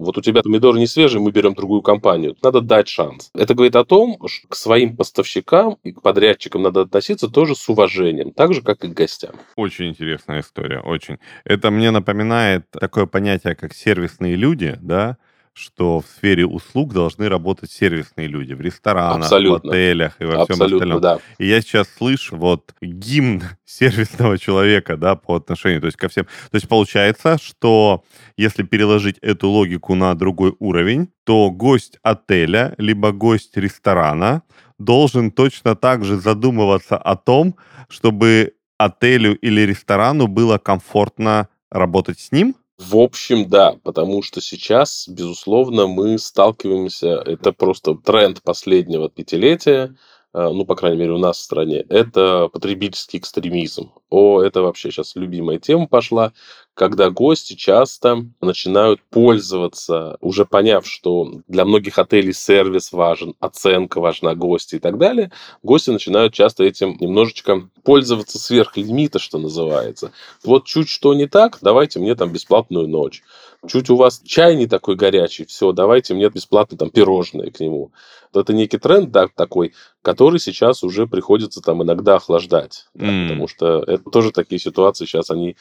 Вот 0.00 0.18
у 0.18 0.20
тебя 0.20 0.42
помидоры 0.42 0.78
не 0.78 0.86
свежие, 0.86 1.20
мы 1.20 1.30
берем 1.30 1.54
другую 1.54 1.82
компанию. 1.82 2.36
Надо 2.42 2.60
дать 2.60 2.88
шанс. 2.88 3.30
Это 3.34 3.54
говорит 3.54 3.76
о 3.76 3.84
том, 3.84 4.18
что 4.26 4.48
к 4.48 4.56
своим 4.56 4.96
поставщикам 4.96 5.78
и 5.82 5.92
к 5.92 6.02
подрядчикам 6.02 6.62
надо 6.62 6.82
относиться 6.82 7.28
тоже 7.28 7.54
с 7.54 7.68
уважением, 7.68 8.32
так 8.32 8.54
же, 8.54 8.62
как 8.62 8.84
и 8.84 8.88
к 8.88 8.94
гостям. 8.94 9.34
Очень 9.56 9.88
интересная 9.88 10.40
история, 10.40 10.80
очень. 10.80 11.18
Это 11.44 11.70
мне 11.70 11.90
напоминает 11.90 12.70
такое 12.70 13.06
понятие, 13.06 13.54
как 13.54 13.74
сервисные 13.74 14.36
люди, 14.36 14.78
да, 14.80 15.16
что 15.56 16.00
в 16.00 16.06
сфере 16.06 16.44
услуг 16.44 16.92
должны 16.92 17.30
работать 17.30 17.70
сервисные 17.70 18.28
люди 18.28 18.52
в 18.52 18.60
ресторанах, 18.60 19.24
Абсолютно. 19.24 19.70
в 19.70 19.72
отелях 19.72 20.16
и 20.20 20.24
во 20.24 20.32
всем 20.32 20.42
Абсолютно, 20.42 20.76
остальном. 20.76 21.00
да. 21.00 21.18
И 21.38 21.48
я 21.48 21.62
сейчас 21.62 21.88
слышу 21.96 22.36
вот 22.36 22.74
гимн 22.82 23.42
сервисного 23.64 24.38
человека, 24.38 24.98
да, 24.98 25.16
по 25.16 25.36
отношению, 25.36 25.80
то 25.80 25.86
есть 25.86 25.96
ко 25.96 26.08
всем. 26.08 26.26
То 26.50 26.56
есть 26.56 26.68
получается, 26.68 27.38
что 27.42 28.04
если 28.36 28.64
переложить 28.64 29.16
эту 29.22 29.48
логику 29.48 29.94
на 29.94 30.14
другой 30.14 30.54
уровень, 30.58 31.08
то 31.24 31.50
гость 31.50 31.98
отеля, 32.02 32.74
либо 32.76 33.12
гость 33.12 33.56
ресторана 33.56 34.42
должен 34.78 35.30
точно 35.30 35.74
так 35.74 36.04
же 36.04 36.16
задумываться 36.16 36.98
о 36.98 37.16
том, 37.16 37.56
чтобы 37.88 38.52
отелю 38.76 39.34
или 39.36 39.62
ресторану 39.62 40.26
было 40.26 40.58
комфортно 40.58 41.48
работать 41.70 42.20
с 42.20 42.30
ним? 42.30 42.56
В 42.78 42.98
общем, 42.98 43.48
да, 43.48 43.76
потому 43.84 44.22
что 44.22 44.42
сейчас, 44.42 45.08
безусловно, 45.08 45.86
мы 45.86 46.18
сталкиваемся, 46.18 47.22
это 47.24 47.52
просто 47.52 47.94
тренд 47.94 48.42
последнего 48.42 49.08
пятилетия, 49.08 49.96
э, 50.34 50.48
ну, 50.50 50.66
по 50.66 50.76
крайней 50.76 50.98
мере, 50.98 51.12
у 51.12 51.18
нас 51.18 51.38
в 51.38 51.42
стране, 51.42 51.86
это 51.88 52.48
потребительский 52.52 53.16
экстремизм. 53.16 53.92
О, 54.08 54.40
это 54.40 54.62
вообще 54.62 54.90
сейчас 54.90 55.16
любимая 55.16 55.58
тема 55.58 55.88
пошла, 55.88 56.32
когда 56.74 57.10
гости 57.10 57.54
часто 57.54 58.24
начинают 58.40 59.00
пользоваться, 59.10 60.16
уже 60.20 60.44
поняв, 60.44 60.86
что 60.86 61.40
для 61.48 61.64
многих 61.64 61.98
отелей 61.98 62.32
сервис 62.32 62.92
важен, 62.92 63.34
оценка 63.40 64.00
важна 64.00 64.34
гости 64.34 64.76
и 64.76 64.78
так 64.78 64.98
далее, 64.98 65.32
гости 65.62 65.90
начинают 65.90 66.34
часто 66.34 66.62
этим 66.64 66.96
немножечко 67.00 67.68
пользоваться 67.82 68.38
сверх 68.38 68.76
лимита, 68.76 69.18
что 69.18 69.38
называется. 69.38 70.12
Вот 70.44 70.66
чуть 70.66 70.88
что 70.88 71.14
не 71.14 71.26
так, 71.26 71.58
давайте 71.60 71.98
мне 71.98 72.14
там 72.14 72.30
бесплатную 72.30 72.86
ночь. 72.86 73.22
Чуть 73.66 73.90
у 73.90 73.96
вас 73.96 74.20
чай 74.24 74.54
не 74.54 74.66
такой 74.66 74.94
горячий, 74.94 75.44
все, 75.46 75.72
давайте 75.72 76.14
мне 76.14 76.28
бесплатно 76.28 76.76
там 76.78 76.90
пирожные 76.90 77.50
к 77.50 77.58
нему. 77.58 77.90
Вот 78.32 78.42
Это 78.42 78.52
некий 78.52 78.78
тренд 78.78 79.10
да, 79.10 79.28
такой, 79.34 79.72
который 80.02 80.38
сейчас 80.38 80.84
уже 80.84 81.06
приходится 81.06 81.60
там 81.62 81.82
иногда 81.82 82.16
охлаждать. 82.16 82.86
да, 82.94 83.06
М. 83.06 83.28
потому 83.28 83.48
что 83.48 83.82
это 83.96 84.10
тоже 84.10 84.30
такие 84.30 84.58
ситуации 84.58 85.04
сейчас, 85.04 85.30
они 85.30 85.56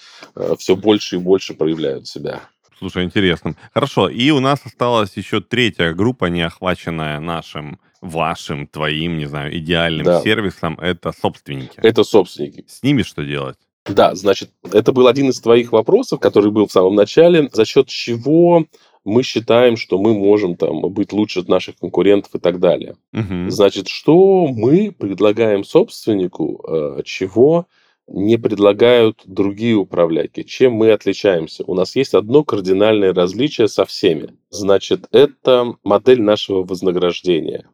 все 0.58 0.76
больше 0.76 1.16
и 1.16 1.20
больше 1.20 1.54
проявляют 1.54 2.08
себя. 2.08 2.42
Слушай, 2.78 3.04
интересно. 3.06 3.56
Хорошо, 3.74 4.10
и 4.10 4.30
у 4.32 4.40
нас 4.40 4.60
осталась 4.66 5.16
еще 5.16 5.40
третья 5.42 5.94
группа, 5.94 6.26
не 6.26 6.42
охваченная 6.42 7.20
нашим, 7.20 7.80
вашим, 8.02 8.68
твоим, 8.68 9.18
не 9.18 9.26
знаю, 9.26 9.58
идеальным 9.58 10.06
Да. 10.06 10.22
сервисом. 10.22 10.78
Это 10.80 11.12
собственники. 11.14 11.78
Это 11.78 12.04
собственники. 12.04 12.66
С 12.68 12.84
ними 12.84 13.04
что 13.04 13.24
делать? 13.24 13.58
Да, 13.86 14.16
значит, 14.16 14.50
это 14.72 14.92
был 14.92 15.08
один 15.08 15.30
из 15.30 15.40
твоих 15.40 15.72
вопросов, 15.72 16.20
который 16.20 16.52
был 16.52 16.68
в 16.68 16.72
самом 16.72 16.96
начале. 16.96 17.50
За 17.54 17.66
счет 17.66 17.88
чего 17.88 18.66
мы 19.06 19.22
считаем, 19.24 19.78
что 19.78 20.00
мы 20.00 20.14
можем 20.14 20.56
там 20.56 20.82
быть 20.92 21.14
лучше 21.14 21.44
наших 21.48 21.78
конкурентов 21.78 22.34
и 22.36 22.40
так 22.40 22.60
далее. 22.60 22.96
Мгм. 23.12 23.52
Значит, 23.52 23.88
что 23.88 24.48
мы 24.48 24.92
предлагаем 24.92 25.64
собственнику, 25.64 26.66
э, 26.68 27.02
чего 27.06 27.68
не 28.08 28.38
предлагают 28.38 29.22
другие 29.26 29.76
управляйки? 29.76 30.44
Чем 30.44 30.74
мы 30.74 30.92
отличаемся? 30.92 31.64
У 31.66 31.74
нас 31.74 31.96
есть 31.96 32.14
одно 32.14 32.44
кардинальное 32.44 33.14
различие 33.14 33.68
со 33.68 33.86
всеми. 33.86 34.36
Значит, 34.50 35.08
это 35.12 35.76
модель 35.84 36.22
нашего 36.22 36.64
вознаграждения. 36.64 37.68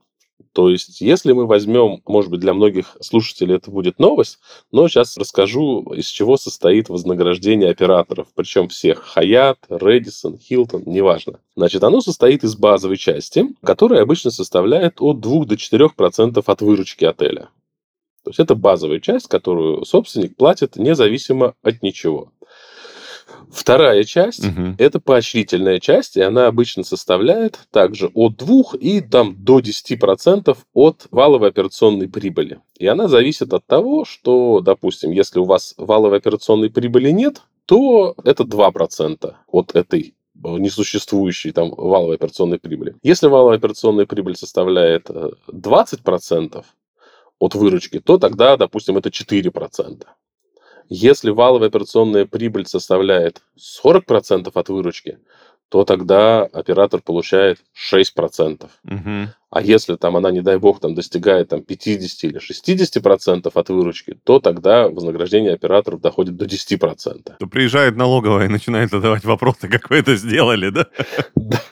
То 0.54 0.70
есть, 0.70 1.00
если 1.00 1.32
мы 1.32 1.48
возьмем, 1.48 2.02
может 2.06 2.30
быть, 2.30 2.42
для 2.42 2.54
многих 2.54 2.98
слушателей 3.00 3.56
это 3.56 3.72
будет 3.72 4.00
новость, 4.00 4.40
но 4.72 4.88
сейчас 4.88 5.16
расскажу, 5.18 5.82
из 5.94 6.08
чего 6.08 6.36
состоит 6.36 6.90
вознаграждение 6.90 7.70
операторов, 7.70 8.28
причем 8.36 8.68
всех 8.68 9.16
Hyatt, 9.16 9.58
Redison, 9.70 10.38
Hilton, 10.38 10.84
неважно. 10.86 11.40
Значит, 11.56 11.84
оно 11.84 12.02
состоит 12.02 12.44
из 12.44 12.56
базовой 12.56 12.98
части, 12.98 13.46
которая 13.64 14.02
обычно 14.02 14.30
составляет 14.32 14.96
от 15.00 15.22
2 15.22 15.46
до 15.46 15.56
4% 15.56 16.44
от 16.46 16.62
выручки 16.62 17.06
отеля. 17.06 17.50
То 18.24 18.30
есть 18.30 18.40
это 18.40 18.56
базовая 18.56 19.00
часть, 19.00 19.28
которую 19.28 19.86
собственник 19.86 20.36
платит 20.36 20.76
независимо 20.76 21.56
от 21.64 21.82
ничего. 21.82 22.32
Вторая 23.52 24.04
часть 24.04 24.46
угу. 24.46 24.76
это 24.78 25.00
поощрительная 25.00 25.80
часть, 25.80 26.16
и 26.16 26.22
она 26.22 26.48
обычно 26.48 26.84
составляет 26.84 27.60
также 27.72 28.08
от 28.14 28.38
2 28.38 28.78
и 28.80 29.02
там, 29.02 29.36
до 29.38 29.60
10% 29.60 30.58
от 30.74 31.08
валовой 31.12 31.50
операционной 31.50 32.08
прибыли. 32.08 32.60
И 32.78 32.88
она 32.88 33.08
зависит 33.08 33.54
от 33.54 33.66
того, 33.66 34.06
что, 34.06 34.62
допустим, 34.62 35.12
если 35.12 35.40
у 35.40 35.46
вас 35.46 35.74
валовой 35.78 36.20
операционной 36.20 36.70
прибыли 36.70 37.12
нет, 37.12 37.42
то 37.66 38.16
это 38.24 38.44
2% 38.44 39.34
от 39.48 39.76
этой 39.76 40.16
несуществующей 40.44 41.52
там 41.52 41.72
валовой 41.72 42.16
операционной 42.16 42.60
прибыли. 42.60 42.96
Если 43.04 43.28
валовая 43.28 43.58
операционная 43.58 44.06
прибыль 44.06 44.36
составляет 44.36 45.10
20% 45.10 46.58
э, 46.58 46.62
от 47.42 47.56
выручки, 47.56 48.00
то 48.00 48.20
тогда, 48.20 48.56
допустим, 48.56 48.98
это 48.98 49.10
4%. 49.10 50.06
Если 50.90 51.32
валовая 51.32 51.70
операционная 51.70 52.26
прибыль 52.26 52.68
составляет 52.68 53.42
40% 53.58 54.52
от 54.54 54.70
выручки, 54.70 55.18
то 55.72 55.86
тогда 55.86 56.44
оператор 56.44 57.02
получает 57.02 57.60
6%. 57.94 58.70
Угу. 58.84 59.32
А 59.52 59.62
если 59.62 59.96
там 59.96 60.18
она, 60.18 60.30
не 60.30 60.42
дай 60.42 60.58
бог, 60.58 60.82
там 60.82 60.96
достигает 60.96 61.48
там, 61.48 61.62
50 61.62 62.24
или 62.26 62.40
60% 62.40 63.50
от 63.54 63.70
выручки, 63.70 64.18
то 64.26 64.40
тогда 64.40 64.90
вознаграждение 64.90 65.54
операторов 65.54 66.02
доходит 66.02 66.36
до 66.36 66.46
10%. 66.46 67.36
То 67.40 67.48
приезжает 67.48 67.96
налоговая 67.96 68.46
и 68.46 68.50
начинает 68.50 68.92
задавать 68.92 69.24
вопросы, 69.24 69.70
как 69.70 69.90
вы 69.90 69.98
это 69.98 70.16
сделали, 70.18 70.72
да? 70.72 70.88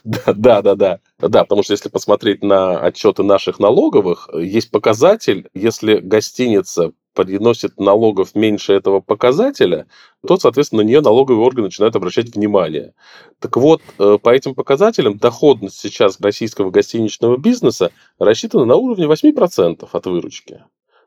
Да, 0.06 0.34
да, 0.34 0.62
да, 0.62 0.76
да. 0.76 1.00
Да, 1.20 1.44
потому 1.44 1.64
что 1.64 1.74
если 1.74 1.90
посмотреть 1.90 2.42
на 2.42 2.80
отчеты 2.80 3.24
наших 3.24 3.60
налоговых, 3.60 4.30
есть 4.34 4.72
показатель, 4.72 5.50
если 5.54 5.98
гостиница 5.98 6.94
приносит 7.14 7.80
налогов 7.80 8.36
меньше 8.36 8.74
этого 8.74 9.00
показателя, 9.00 9.88
то, 10.26 10.38
соответственно, 10.38 10.84
на 10.84 10.88
нее 10.88 11.02
налоговые 11.02 11.46
органы 11.46 11.68
начинают 11.68 11.96
обращать 11.96 12.36
внимание. 12.36 12.94
Так 13.40 13.58
вот, 13.58 13.82
э, 13.98 14.18
по 14.22 14.30
этим 14.30 14.56
показателям 14.56 15.18
доходность 15.18 15.80
сейчас 15.80 16.20
российского 16.20 16.72
гостиничного 16.72 17.38
бизнеса 17.38 17.92
рассчитана 18.20 18.66
на 18.66 18.76
уровне 18.76 19.06
8% 19.08 19.90
от 19.92 20.06
выручки. 20.06 20.64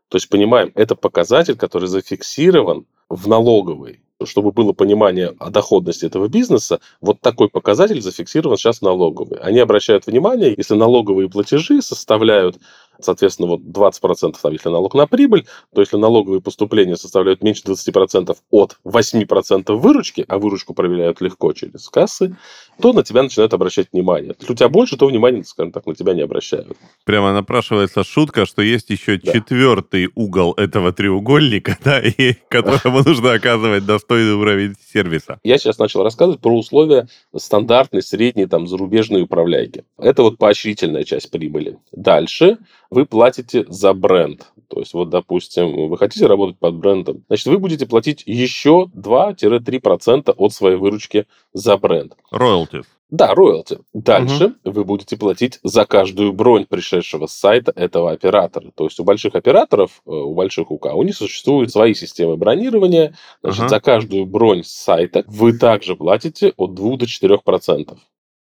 То 0.08 0.16
есть, 0.16 0.28
понимаем, 0.28 0.72
это 0.74 0.94
показатель, 0.94 1.56
который 1.56 1.88
зафиксирован 1.88 2.86
в 3.08 3.28
налоговой. 3.28 4.00
Чтобы 4.24 4.52
было 4.52 4.72
понимание 4.72 5.34
о 5.38 5.50
доходности 5.50 6.04
этого 6.04 6.28
бизнеса, 6.28 6.80
вот 7.00 7.20
такой 7.20 7.48
показатель 7.48 8.00
зафиксирован 8.00 8.56
сейчас 8.56 8.78
в 8.78 8.82
налоговой. 8.82 9.38
Они 9.38 9.58
обращают 9.58 10.06
внимание, 10.06 10.54
если 10.56 10.74
налоговые 10.74 11.28
платежи 11.28 11.82
составляют 11.82 12.58
Соответственно, 13.04 13.48
вот 13.48 13.60
20% 13.60 14.36
там, 14.40 14.52
если 14.52 14.68
налог 14.68 14.94
на 14.94 15.06
прибыль, 15.06 15.46
то 15.74 15.80
если 15.80 15.96
налоговые 15.96 16.40
поступления 16.40 16.96
составляют 16.96 17.42
меньше 17.42 17.62
20% 17.64 18.36
от 18.50 18.76
8% 18.84 19.72
выручки, 19.74 20.24
а 20.28 20.38
выручку 20.38 20.74
проверяют 20.74 21.20
легко 21.20 21.52
через 21.52 21.88
кассы, 21.88 22.36
то 22.80 22.92
на 22.92 23.02
тебя 23.02 23.22
начинают 23.22 23.54
обращать 23.54 23.88
внимание. 23.92 24.34
Если 24.38 24.52
у 24.52 24.56
тебя 24.56 24.68
больше, 24.68 24.96
то 24.96 25.06
внимание, 25.06 25.44
скажем 25.44 25.72
так, 25.72 25.86
на 25.86 25.94
тебя 25.94 26.14
не 26.14 26.22
обращают. 26.22 26.76
Прямо 27.04 27.32
напрашивается 27.32 28.04
шутка, 28.04 28.46
что 28.46 28.62
есть 28.62 28.90
еще 28.90 29.18
да. 29.18 29.32
четвертый 29.32 30.10
угол 30.14 30.52
этого 30.54 30.92
треугольника, 30.92 31.78
да, 31.84 32.00
и 32.00 32.34
которому 32.48 33.02
нужно 33.04 33.32
оказывать 33.32 33.86
достойный 33.86 34.34
уровень 34.34 34.74
сервиса. 34.92 35.38
Я 35.44 35.58
сейчас 35.58 35.78
начал 35.78 36.02
рассказывать 36.02 36.40
про 36.40 36.56
условия 36.56 37.08
стандартной, 37.36 38.02
средней, 38.02 38.46
там, 38.46 38.66
зарубежной 38.66 39.22
управляйки. 39.22 39.84
Это 39.98 40.22
вот 40.22 40.38
поощрительная 40.38 41.04
часть 41.04 41.30
прибыли. 41.30 41.78
Дальше 41.92 42.58
вы 42.92 43.06
платите 43.06 43.64
за 43.68 43.94
бренд. 43.94 44.52
То 44.68 44.80
есть, 44.80 44.92
вот, 44.92 45.08
допустим, 45.08 45.88
вы 45.88 45.96
хотите 45.96 46.26
работать 46.26 46.58
под 46.58 46.76
брендом, 46.76 47.24
значит, 47.28 47.46
вы 47.46 47.58
будете 47.58 47.86
платить 47.86 48.22
еще 48.26 48.88
2-3% 48.94 50.34
от 50.36 50.52
своей 50.52 50.76
выручки 50.76 51.26
за 51.54 51.78
бренд. 51.78 52.14
Роялти. 52.30 52.82
Да, 53.10 53.34
роялти. 53.34 53.78
Дальше 53.92 54.54
угу. 54.64 54.72
вы 54.72 54.84
будете 54.84 55.18
платить 55.18 55.58
за 55.62 55.84
каждую 55.84 56.32
бронь 56.32 56.64
пришедшего 56.66 57.26
с 57.26 57.32
сайта 57.32 57.72
этого 57.76 58.10
оператора. 58.10 58.70
То 58.74 58.84
есть 58.84 58.98
у 59.00 59.04
больших 59.04 59.34
операторов, 59.34 60.02
э, 60.06 60.10
у 60.10 60.34
больших 60.34 60.70
УК, 60.70 60.94
у 60.94 61.02
них 61.02 61.14
существуют 61.14 61.70
свои 61.70 61.92
системы 61.92 62.36
бронирования. 62.36 63.14
Значит, 63.42 63.60
угу. 63.60 63.68
за 63.68 63.80
каждую 63.80 64.24
бронь 64.26 64.64
с 64.64 64.72
сайта 64.72 65.24
вы 65.26 65.52
также 65.52 65.94
платите 65.94 66.54
от 66.56 66.74
2 66.74 66.96
до 66.96 67.04
4%. 67.04 67.98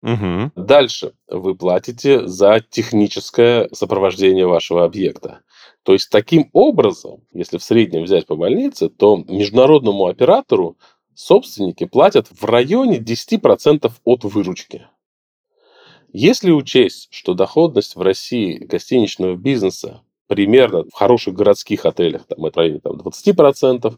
Угу. 0.02 0.52
Дальше 0.56 1.12
вы 1.28 1.54
платите 1.54 2.26
за 2.26 2.60
техническое 2.60 3.68
сопровождение 3.72 4.46
вашего 4.46 4.84
объекта. 4.84 5.42
То 5.84 5.92
есть 5.92 6.10
таким 6.10 6.50
образом, 6.52 7.22
если 7.32 7.58
в 7.58 7.62
среднем 7.62 8.04
взять 8.04 8.26
по 8.26 8.36
больнице, 8.36 8.88
то 8.88 9.16
международному 9.28 10.06
оператору 10.06 10.76
собственники 11.14 11.84
платят 11.84 12.28
в 12.28 12.44
районе 12.44 12.98
10% 12.98 13.90
от 14.04 14.24
выручки. 14.24 14.86
Если 16.12 16.50
учесть, 16.50 17.08
что 17.10 17.34
доходность 17.34 17.96
в 17.96 18.02
России 18.02 18.58
гостиничного 18.58 19.34
бизнеса 19.36 20.02
примерно 20.26 20.84
в 20.84 20.94
хороших 20.94 21.34
городских 21.34 21.86
отелях, 21.86 22.26
там, 22.26 22.38
в 22.40 22.56
районе 22.56 22.80
там, 22.80 22.96
20%, 22.96 23.96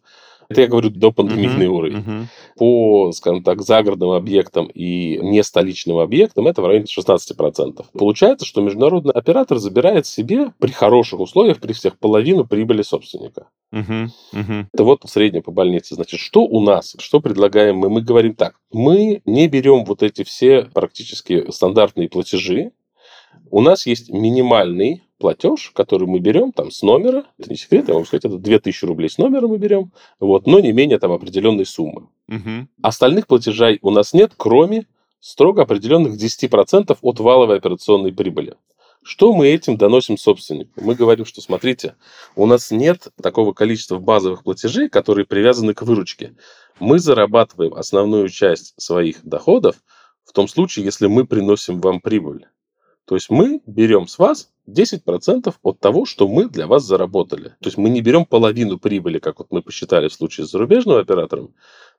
это 0.49 0.61
я 0.61 0.67
говорю 0.67 0.91
до 0.91 1.13
пандемийный 1.13 1.67
uh-huh, 1.67 1.69
уровень. 1.69 1.99
Uh-huh. 1.99 2.25
По, 2.57 3.13
скажем 3.13 3.43
так, 3.43 3.63
загородным 3.63 4.11
объектам 4.11 4.67
и 4.67 5.19
не 5.19 5.43
столичным 5.43 5.99
объектам 5.99 6.47
это 6.47 6.63
в 6.63 6.67
районе 6.67 6.87
16%. 6.87 7.85
Получается, 7.93 8.47
что 8.47 8.61
международный 8.61 9.13
оператор 9.13 9.59
забирает 9.59 10.07
себе 10.07 10.53
при 10.59 10.71
хороших 10.71 11.21
условиях, 11.21 11.61
при 11.61 11.73
всех 11.73 11.99
половину 11.99 12.45
прибыли 12.45 12.83
собственника. 12.83 13.49
Uh-huh, 13.73 14.09
uh-huh. 14.33 14.67
Это 14.73 14.85
вот 14.85 15.03
среднее 15.07 15.43
по 15.43 15.51
больнице. 15.51 15.95
Значит, 15.95 16.21
что 16.21 16.43
у 16.43 16.61
нас? 16.61 16.97
Что 16.99 17.21
предлагаем 17.21 17.77
мы? 17.77 17.89
Мы 17.89 18.03
говорим 18.03 18.35
так. 18.35 18.57
Мы 18.73 19.23
не 19.25 19.49
берем 19.49 19.85
вот 19.85 20.03
эти 20.03 20.25
все 20.25 20.69
практически 20.73 21.51
стандартные 21.51 22.09
платежи. 22.09 22.73
У 23.51 23.61
нас 23.61 23.87
есть 23.87 24.11
минимальный 24.11 25.03
платеж, 25.25 25.71
который 25.75 26.07
мы 26.07 26.19
берем 26.19 26.53
там 26.53 26.71
с 26.71 26.83
номера, 26.83 27.25
это 27.39 27.49
не 27.49 27.57
секрет, 27.57 27.89
я 27.89 27.95
могу 27.95 28.05
сказать, 28.05 28.27
это 28.27 28.37
2000 28.37 28.85
рублей 28.85 29.09
с 29.09 29.17
номера 29.17 29.49
мы 29.49 29.57
берем, 29.57 29.91
вот, 30.21 30.47
но 30.47 30.61
не 30.61 30.73
менее 30.73 30.99
там 30.99 31.13
определенной 31.13 31.65
суммы. 31.65 32.09
Угу. 32.29 32.69
Остальных 32.83 33.27
платежей 33.27 33.79
у 33.81 33.91
нас 33.91 34.13
нет, 34.13 34.33
кроме 34.37 34.87
строго 35.21 35.63
определенных 35.63 36.23
10% 36.23 36.99
от 37.01 37.21
валовой 37.21 37.57
операционной 37.57 38.13
прибыли. 38.13 38.57
Что 39.03 39.33
мы 39.33 39.49
этим 39.49 39.79
доносим 39.79 40.19
собственнику? 40.19 40.73
Мы 40.85 40.95
говорим, 40.95 41.25
что 41.25 41.41
смотрите, 41.41 41.95
у 42.37 42.45
нас 42.45 42.71
нет 42.71 43.09
такого 43.23 43.55
количества 43.55 43.99
базовых 43.99 44.43
платежей, 44.43 44.91
которые 44.91 45.25
привязаны 45.25 45.73
к 45.73 45.81
выручке. 45.81 46.37
Мы 46.81 46.99
зарабатываем 46.99 47.73
основную 47.73 48.29
часть 48.29 48.75
своих 48.77 49.25
доходов 49.25 49.77
в 50.27 50.33
том 50.33 50.49
случае, 50.49 50.85
если 50.85 51.07
мы 51.07 51.27
приносим 51.27 51.81
вам 51.81 52.03
прибыль. 52.03 52.47
То 53.07 53.15
есть 53.15 53.31
мы 53.31 53.63
берем 53.67 54.07
с 54.07 54.19
вас 54.19 54.51
10% 54.69 55.55
от 55.63 55.81
того, 55.81 56.07
что 56.07 56.29
мы 56.29 56.49
для 56.49 56.67
вас 56.67 56.85
заработали. 56.85 57.51
То 57.61 57.67
есть 57.67 57.77
мы 57.77 57.91
не 57.91 58.01
берем 58.01 58.25
половину 58.25 58.79
прибыли, 58.79 59.19
как 59.19 59.39
вот 59.39 59.49
мы 59.51 59.63
посчитали 59.63 60.09
в 60.09 60.15
случае 60.15 60.47
с 60.47 60.51
зарубежным 60.51 60.97
оператором. 60.97 61.55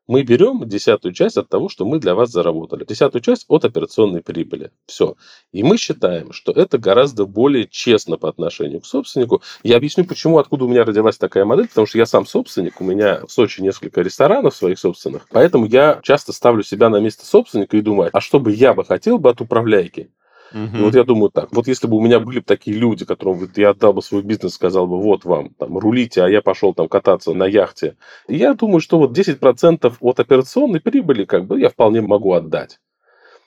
Мы 0.08 0.21
берем 0.21 0.67
десятую 0.67 1.13
часть 1.13 1.38
от 1.38 1.49
того, 1.49 1.67
что 1.67 1.84
мы 1.84 1.99
для 1.99 2.13
вас 2.13 2.30
заработали. 2.30 2.86
Десятую 2.86 3.23
часть 3.23 3.45
от 3.47 3.65
операционной 3.65 4.21
прибыли. 4.21 4.71
Все. 4.86 5.15
И 5.51 5.63
мы 5.63 5.78
считаем, 5.78 6.32
что 6.32 6.51
это 6.51 6.78
гораздо 6.78 7.25
более 7.25 7.67
честно 7.67 8.17
по 8.17 8.30
отношению 8.30 8.82
к 8.82 8.86
собственнику. 8.86 9.41
Я 9.63 9.78
объясню, 9.78 10.06
почему, 10.06 10.38
откуда 10.38 10.65
у 10.65 10.67
меня 10.67 10.86
родилась 10.86 11.17
такая 11.17 11.45
модель. 11.45 11.67
Потому 11.67 11.88
что 11.88 11.97
я 11.97 12.06
сам 12.06 12.28
собственник. 12.28 12.82
У 12.82 12.84
меня 12.84 13.25
в 13.25 13.32
Сочи 13.32 13.62
несколько 13.62 14.01
ресторанов 14.01 14.56
своих 14.56 14.78
собственных. 14.78 15.28
Поэтому 15.32 15.65
я 15.65 15.99
часто 16.04 16.34
ставлю 16.34 16.62
себя 16.62 16.89
на 16.89 16.99
место 16.99 17.25
собственника 17.25 17.75
и 17.75 17.82
думаю, 17.82 18.12
а 18.13 18.21
что 18.21 18.39
бы 18.39 18.51
я 18.51 18.75
бы 18.75 18.86
хотел 18.86 19.17
бы 19.17 19.32
от 19.32 19.41
управляйки? 19.41 20.12
Угу. 20.55 20.85
Вот 20.85 20.95
я 20.95 21.03
думаю 21.03 21.29
так, 21.31 21.49
вот 21.51 21.67
если 21.67 21.85
бы 21.85 21.97
у 21.97 22.01
меня 22.01 22.21
были 22.21 22.39
такие 22.39 22.77
люди, 22.77 23.03
которым 23.03 23.39
говорит, 23.39 23.57
я 23.57 23.71
отдал 23.71 23.91
бы 23.91 24.01
свой 24.01 24.21
бизнес, 24.21 24.53
сказал 24.53 24.87
бы, 24.87 25.01
вот 25.01 25.25
вам, 25.25 25.49
там, 25.49 25.77
рулите, 25.77 26.23
а 26.23 26.29
я 26.29 26.41
пошел 26.41 26.73
там 26.73 26.87
кататься 26.87 27.33
на 27.33 27.43
яхте. 27.43 27.97
я 28.29 28.53
думаю, 28.53 28.79
что 28.79 28.97
вот 28.97 29.17
10% 29.17 29.93
от 29.99 30.19
операционной 30.21 30.79
прибыли 30.79 31.25
как 31.25 31.45
бы 31.45 31.59
я 31.59 31.69
вполне 31.69 31.99
могу 31.99 32.31
отдать. 32.31 32.79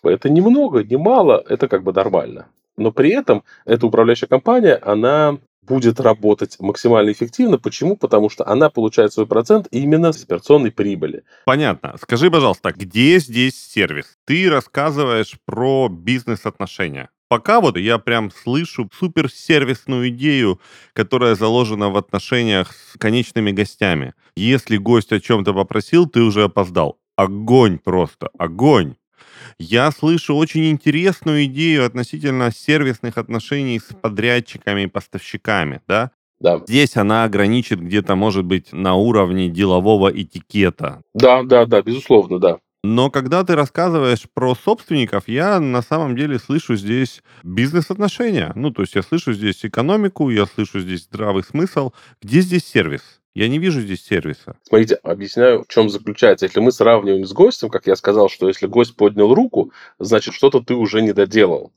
Это 0.02 0.28
немного, 0.28 0.84
не 0.84 0.98
мало, 0.98 1.42
это 1.48 1.66
как 1.66 1.82
бы 1.82 1.94
нормально. 1.94 2.48
Но 2.76 2.92
при 2.92 3.10
этом 3.10 3.42
эта 3.64 3.86
управляющая 3.86 4.28
компания, 4.28 4.74
она 4.74 5.38
будет 5.68 6.00
работать 6.00 6.56
максимально 6.58 7.12
эффективно. 7.12 7.58
Почему? 7.58 7.96
Потому 7.96 8.30
что 8.30 8.46
она 8.46 8.70
получает 8.70 9.12
свой 9.12 9.26
процент 9.26 9.68
именно 9.70 10.12
с 10.12 10.24
операционной 10.24 10.72
прибыли. 10.72 11.24
Понятно. 11.44 11.96
Скажи, 12.00 12.30
пожалуйста, 12.30 12.72
где 12.72 13.18
здесь 13.18 13.54
сервис? 13.56 14.16
Ты 14.26 14.48
рассказываешь 14.50 15.36
про 15.44 15.88
бизнес-отношения. 15.88 17.10
пока 17.28 17.60
вот 17.60 17.76
я 17.76 17.98
прям 17.98 18.30
слышу 18.30 18.90
суперсервисную 18.98 20.08
идею, 20.08 20.60
которая 20.94 21.34
заложена 21.34 21.90
в 21.90 21.96
отношениях 21.96 22.72
с 22.72 22.98
конечными 22.98 23.50
гостями. 23.50 24.14
Если 24.36 24.76
гость 24.78 25.12
о 25.12 25.20
чем-то 25.20 25.52
попросил, 25.52 26.06
ты 26.06 26.22
уже 26.22 26.44
опоздал. 26.44 26.98
Огонь 27.16 27.78
просто, 27.78 28.30
огонь. 28.38 28.94
Я 29.58 29.90
слышу 29.90 30.34
очень 30.34 30.70
интересную 30.70 31.44
идею 31.44 31.86
относительно 31.86 32.50
сервисных 32.52 33.18
отношений 33.18 33.80
с 33.80 33.94
подрядчиками 33.94 34.82
и 34.82 34.86
поставщиками, 34.86 35.80
да? 35.88 36.10
Да. 36.40 36.62
Здесь 36.66 36.96
она 36.96 37.24
ограничит 37.24 37.80
где-то, 37.80 38.14
может 38.14 38.44
быть, 38.44 38.72
на 38.72 38.94
уровне 38.94 39.48
делового 39.48 40.08
этикета. 40.08 41.02
Да, 41.14 41.42
да, 41.42 41.66
да, 41.66 41.82
безусловно, 41.82 42.38
да. 42.38 42.58
Но 42.84 43.10
когда 43.10 43.42
ты 43.42 43.56
рассказываешь 43.56 44.26
про 44.32 44.54
собственников, 44.54 45.26
я 45.26 45.58
на 45.58 45.82
самом 45.82 46.14
деле 46.14 46.38
слышу 46.38 46.76
здесь 46.76 47.22
бизнес-отношения. 47.42 48.52
Ну, 48.54 48.70
то 48.70 48.82
есть 48.82 48.94
я 48.94 49.02
слышу 49.02 49.32
здесь 49.32 49.64
экономику, 49.64 50.30
я 50.30 50.46
слышу 50.46 50.78
здесь 50.78 51.04
здравый 51.04 51.42
смысл. 51.42 51.90
Где 52.22 52.40
здесь 52.40 52.64
сервис? 52.64 53.17
Я 53.38 53.46
не 53.46 53.60
вижу 53.60 53.80
здесь 53.80 54.04
сервиса. 54.04 54.56
Смотрите, 54.64 54.96
объясняю, 54.96 55.62
в 55.62 55.68
чем 55.68 55.88
заключается. 55.90 56.46
Если 56.46 56.58
мы 56.58 56.72
сравниваем 56.72 57.24
с 57.24 57.32
гостем, 57.32 57.68
как 57.68 57.86
я 57.86 57.94
сказал, 57.94 58.28
что 58.28 58.48
если 58.48 58.66
гость 58.66 58.96
поднял 58.96 59.32
руку, 59.32 59.70
значит, 60.00 60.34
что-то 60.34 60.58
ты 60.60 60.74
уже 60.74 61.02
не 61.02 61.12
доделал. 61.12 61.72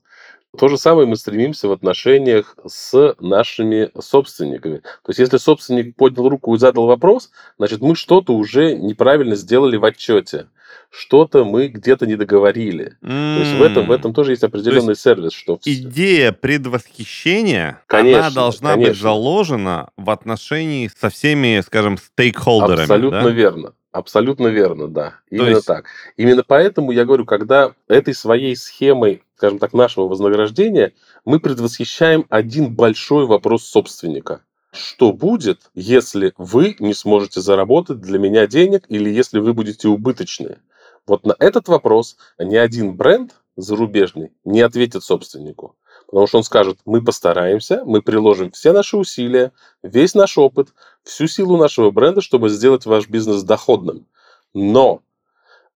То 0.58 0.66
же 0.66 0.76
самое 0.76 1.06
мы 1.06 1.14
стремимся 1.14 1.68
в 1.68 1.72
отношениях 1.72 2.56
с 2.66 3.14
нашими 3.20 3.92
собственниками. 3.96 4.78
То 4.78 5.10
есть, 5.10 5.20
если 5.20 5.36
собственник 5.36 5.94
поднял 5.94 6.28
руку 6.28 6.52
и 6.52 6.58
задал 6.58 6.86
вопрос, 6.86 7.30
значит, 7.58 7.80
мы 7.80 7.94
что-то 7.94 8.34
уже 8.34 8.74
неправильно 8.74 9.36
сделали 9.36 9.76
в 9.76 9.84
отчете. 9.84 10.48
Что-то 10.90 11.44
мы 11.44 11.68
где-то 11.68 12.06
не 12.06 12.16
договорили. 12.16 12.96
То 13.00 13.38
есть 13.38 13.52
в 13.52 13.62
этом, 13.62 13.86
в 13.86 13.90
этом 13.90 14.12
тоже 14.12 14.32
есть 14.32 14.44
определенный 14.44 14.90
есть 14.90 15.00
сервис. 15.00 15.32
Что... 15.32 15.58
Идея 15.64 16.32
предвосхищения, 16.32 17.80
конечно, 17.86 18.26
она 18.26 18.30
должна 18.30 18.72
конечно. 18.72 18.92
быть 18.92 19.00
заложена 19.00 19.90
в 19.96 20.10
отношении 20.10 20.90
со 20.98 21.08
всеми, 21.08 21.62
скажем, 21.64 21.96
стейкхолдерами. 21.98 22.82
Абсолютно 22.82 23.22
да? 23.22 23.30
верно. 23.30 23.74
Абсолютно 23.92 24.46
верно, 24.46 24.88
да. 24.88 25.14
Именно 25.30 25.48
есть... 25.48 25.66
так. 25.66 25.84
Именно 26.16 26.42
поэтому 26.46 26.92
я 26.92 27.04
говорю, 27.04 27.26
когда 27.26 27.72
этой 27.88 28.14
своей 28.14 28.56
схемой, 28.56 29.22
скажем 29.36 29.58
так, 29.58 29.74
нашего 29.74 30.08
вознаграждения, 30.08 30.92
мы 31.26 31.40
предвосхищаем 31.40 32.24
один 32.30 32.74
большой 32.74 33.26
вопрос 33.26 33.64
собственника. 33.64 34.40
Что 34.72 35.12
будет, 35.12 35.70
если 35.74 36.32
вы 36.38 36.76
не 36.78 36.94
сможете 36.94 37.42
заработать 37.42 38.00
для 38.00 38.18
меня 38.18 38.46
денег 38.46 38.86
или 38.88 39.10
если 39.10 39.38
вы 39.38 39.52
будете 39.52 39.88
убыточны? 39.88 40.58
Вот 41.06 41.26
на 41.26 41.36
этот 41.38 41.68
вопрос 41.68 42.16
ни 42.38 42.56
один 42.56 42.96
бренд 42.96 43.34
зарубежный 43.56 44.32
не 44.44 44.62
ответит 44.62 45.04
собственнику. 45.04 45.76
Потому 46.06 46.26
что 46.26 46.38
он 46.38 46.44
скажет, 46.44 46.78
мы 46.86 47.02
постараемся, 47.02 47.82
мы 47.84 48.00
приложим 48.00 48.50
все 48.50 48.72
наши 48.72 48.96
усилия, 48.96 49.52
весь 49.82 50.14
наш 50.14 50.38
опыт, 50.38 50.68
всю 51.02 51.26
силу 51.26 51.58
нашего 51.58 51.90
бренда, 51.90 52.22
чтобы 52.22 52.48
сделать 52.48 52.86
ваш 52.86 53.08
бизнес 53.08 53.42
доходным. 53.42 54.06
Но 54.54 55.02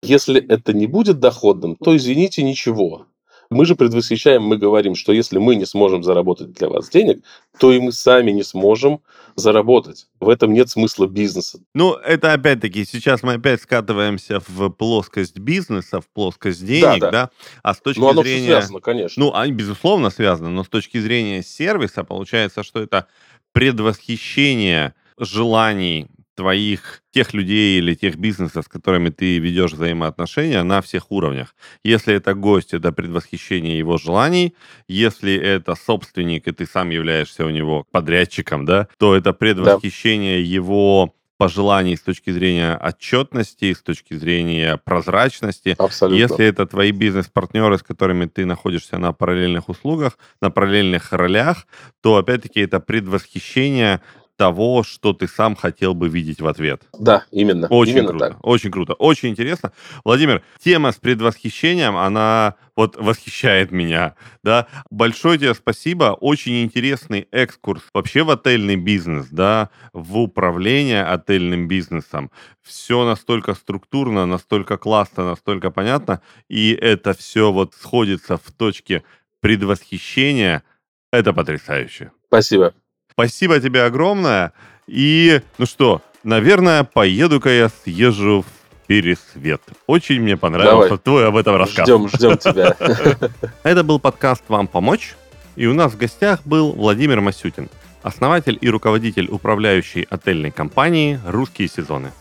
если 0.01 0.43
это 0.47 0.73
не 0.73 0.87
будет 0.87 1.21
доходным, 1.21 1.77
то 1.77 1.95
извините, 1.97 2.43
ничего. 2.43 3.07
Мы 3.51 3.65
же 3.65 3.77
предвосхищаем, 3.77 4.43
мы 4.43 4.57
говорим, 4.57 4.95
что 4.95 5.13
если 5.13 5.39
мы 5.39 5.55
не 5.57 5.67
сможем 5.67 6.03
заработать 6.03 6.53
для 6.53 6.69
вас 6.69 6.89
денег, 6.89 7.23
то 7.59 7.73
и 7.73 7.79
мы 7.79 7.93
сами 7.93 8.31
не 8.31 8.43
сможем 8.43 9.01
заработать. 9.37 10.09
В 10.21 10.29
этом 10.29 10.53
нет 10.53 10.69
смысла 10.69 11.07
бизнеса. 11.07 11.61
Ну, 11.75 11.95
это 11.95 12.33
опять-таки, 12.33 12.85
сейчас 12.85 13.23
мы 13.23 13.35
опять 13.35 13.63
скатываемся 13.63 14.41
в 14.47 14.71
плоскость 14.71 15.39
бизнеса, 15.39 16.01
в 16.01 16.09
плоскость 16.09 16.65
денег, 16.65 17.01
да? 17.01 17.11
да. 17.11 17.11
да? 17.11 17.31
А 17.63 17.75
с 17.75 17.81
точки 17.81 18.01
ну, 18.01 18.09
оно 18.09 18.23
зрения... 18.23 18.47
связано, 18.47 18.81
конечно. 18.81 19.23
Ну, 19.23 19.35
они, 19.35 19.53
безусловно, 19.53 20.11
связаны, 20.11 20.51
но 20.51 20.65
с 20.65 20.69
точки 20.69 20.99
зрения 20.99 21.43
сервиса 21.43 22.05
получается, 22.05 22.63
что 22.63 22.81
это 22.81 23.07
предвосхищение 23.53 24.95
желаний 25.19 26.09
твоих, 26.37 27.03
тех 27.11 27.35
людей 27.35 27.79
или 27.79 27.95
тех 27.95 28.17
бизнесов, 28.17 28.67
с 28.67 28.69
которыми 28.69 29.09
ты 29.09 29.39
ведешь 29.39 29.73
взаимоотношения 29.73 30.63
на 30.63 30.81
всех 30.81 31.11
уровнях. 31.11 31.57
Если 31.83 32.15
это 32.15 32.35
гость, 32.35 32.75
это 32.75 32.93
предвосхищение 32.93 33.79
его 33.79 33.97
желаний. 33.97 34.55
Если 34.87 35.35
это 35.35 35.75
собственник, 35.75 36.47
и 36.47 36.53
ты 36.53 36.67
сам 36.67 36.91
являешься 36.91 37.45
у 37.45 37.51
него 37.51 37.87
подрядчиком, 37.91 38.65
да, 38.65 38.87
то 38.99 39.17
это 39.17 39.33
предвосхищение 39.33 40.39
да. 40.39 40.45
его 40.45 41.15
пожеланий 41.39 41.97
с 41.97 42.01
точки 42.01 42.31
зрения 42.31 42.77
отчетности, 42.77 43.73
с 43.73 43.83
точки 43.83 44.15
зрения 44.15 44.79
прозрачности. 44.83 45.75
Абсолютно. 45.79 46.23
Если 46.23 46.47
это 46.47 46.67
твои 46.67 46.93
бизнес-партнеры, 46.93 47.79
с 47.79 47.83
которыми 47.83 48.27
ты 48.27 48.47
находишься 48.47 48.99
на 48.99 49.13
параллельных 49.13 49.69
услугах, 49.69 50.19
на 50.41 50.51
параллельных 50.51 51.13
ролях, 51.13 51.67
то 52.03 52.17
опять-таки 52.17 52.61
это 52.61 52.81
предвосхищение 52.81 54.01
того, 54.37 54.83
что 54.83 55.13
ты 55.13 55.27
сам 55.27 55.57
хотел 55.57 55.95
бы 55.95 56.09
видеть 56.09 56.41
в 56.41 56.47
ответ. 56.47 56.83
Да, 56.99 57.25
именно. 57.31 57.67
Очень 57.69 57.99
именно 57.99 58.11
круто. 58.11 58.29
Так. 58.29 58.39
Очень 58.43 58.71
круто. 58.71 58.95
Очень 58.95 59.31
интересно. 59.31 59.73
Владимир, 60.05 60.43
тема 60.63 60.93
с 60.93 60.97
предвосхищением, 60.97 61.97
она 61.97 62.55
вот 62.77 62.97
восхищает 62.97 63.73
меня. 63.73 64.15
Да? 64.43 64.67
Большое 64.91 65.39
тебе 65.39 65.55
спасибо. 65.55 66.17
Очень 66.21 66.63
интересный 66.63 67.27
экскурс 67.33 67.83
вообще 67.95 68.23
в 68.23 68.31
отельный 68.31 68.77
бизнес, 68.77 69.29
да, 69.31 69.71
в 69.93 70.19
управление 70.19 71.03
отельным 71.05 71.67
бизнесом. 71.69 72.31
Все 72.63 73.05
настолько 73.05 73.55
структурно, 73.55 74.27
настолько 74.27 74.77
классно, 74.77 75.25
настолько 75.25 75.71
понятно. 75.71 76.21
И 76.49 76.73
это 76.73 77.15
все 77.15 77.51
вот 77.51 77.75
сходится 77.75 78.37
в 78.37 78.53
точке 78.53 79.03
предвосхищения. 79.41 80.63
Это 81.11 81.33
потрясающе. 81.33 82.13
Спасибо. 82.27 82.75
Спасибо 83.17 83.59
тебе 83.61 83.85
огромное. 83.85 84.53
И, 84.87 85.41
ну 85.57 85.65
что, 85.65 86.03
наверное, 86.23 86.85
поеду-ка 86.85 87.49
я 87.49 87.71
съезжу 87.71 88.43
в 88.43 88.87
Пересвет. 88.87 89.63
Очень 89.87 90.21
мне 90.21 90.37
понравился 90.37 90.89
Давай. 90.91 90.99
твой 90.99 91.27
об 91.27 91.37
этом 91.37 91.57
рассказ. 91.57 91.89
Ждем, 91.89 92.09
ждем 92.09 92.37
тебя. 92.37 92.77
Это 93.63 93.83
был 93.85 93.99
подкаст 94.01 94.43
«Вам 94.49 94.67
помочь». 94.67 95.15
И 95.57 95.65
у 95.65 95.73
нас 95.73 95.95
в 95.95 95.97
гостях 95.97 96.41
был 96.45 96.73
Владимир 96.73 97.23
Масютин, 97.23 97.71
основатель 98.03 98.59
и 98.61 98.69
руководитель 98.69 99.29
управляющей 99.31 100.03
отельной 100.03 100.51
компании 100.51 101.19
«Русские 101.27 101.69
сезоны». 101.69 102.13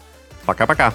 Пока-пока. 0.45 0.93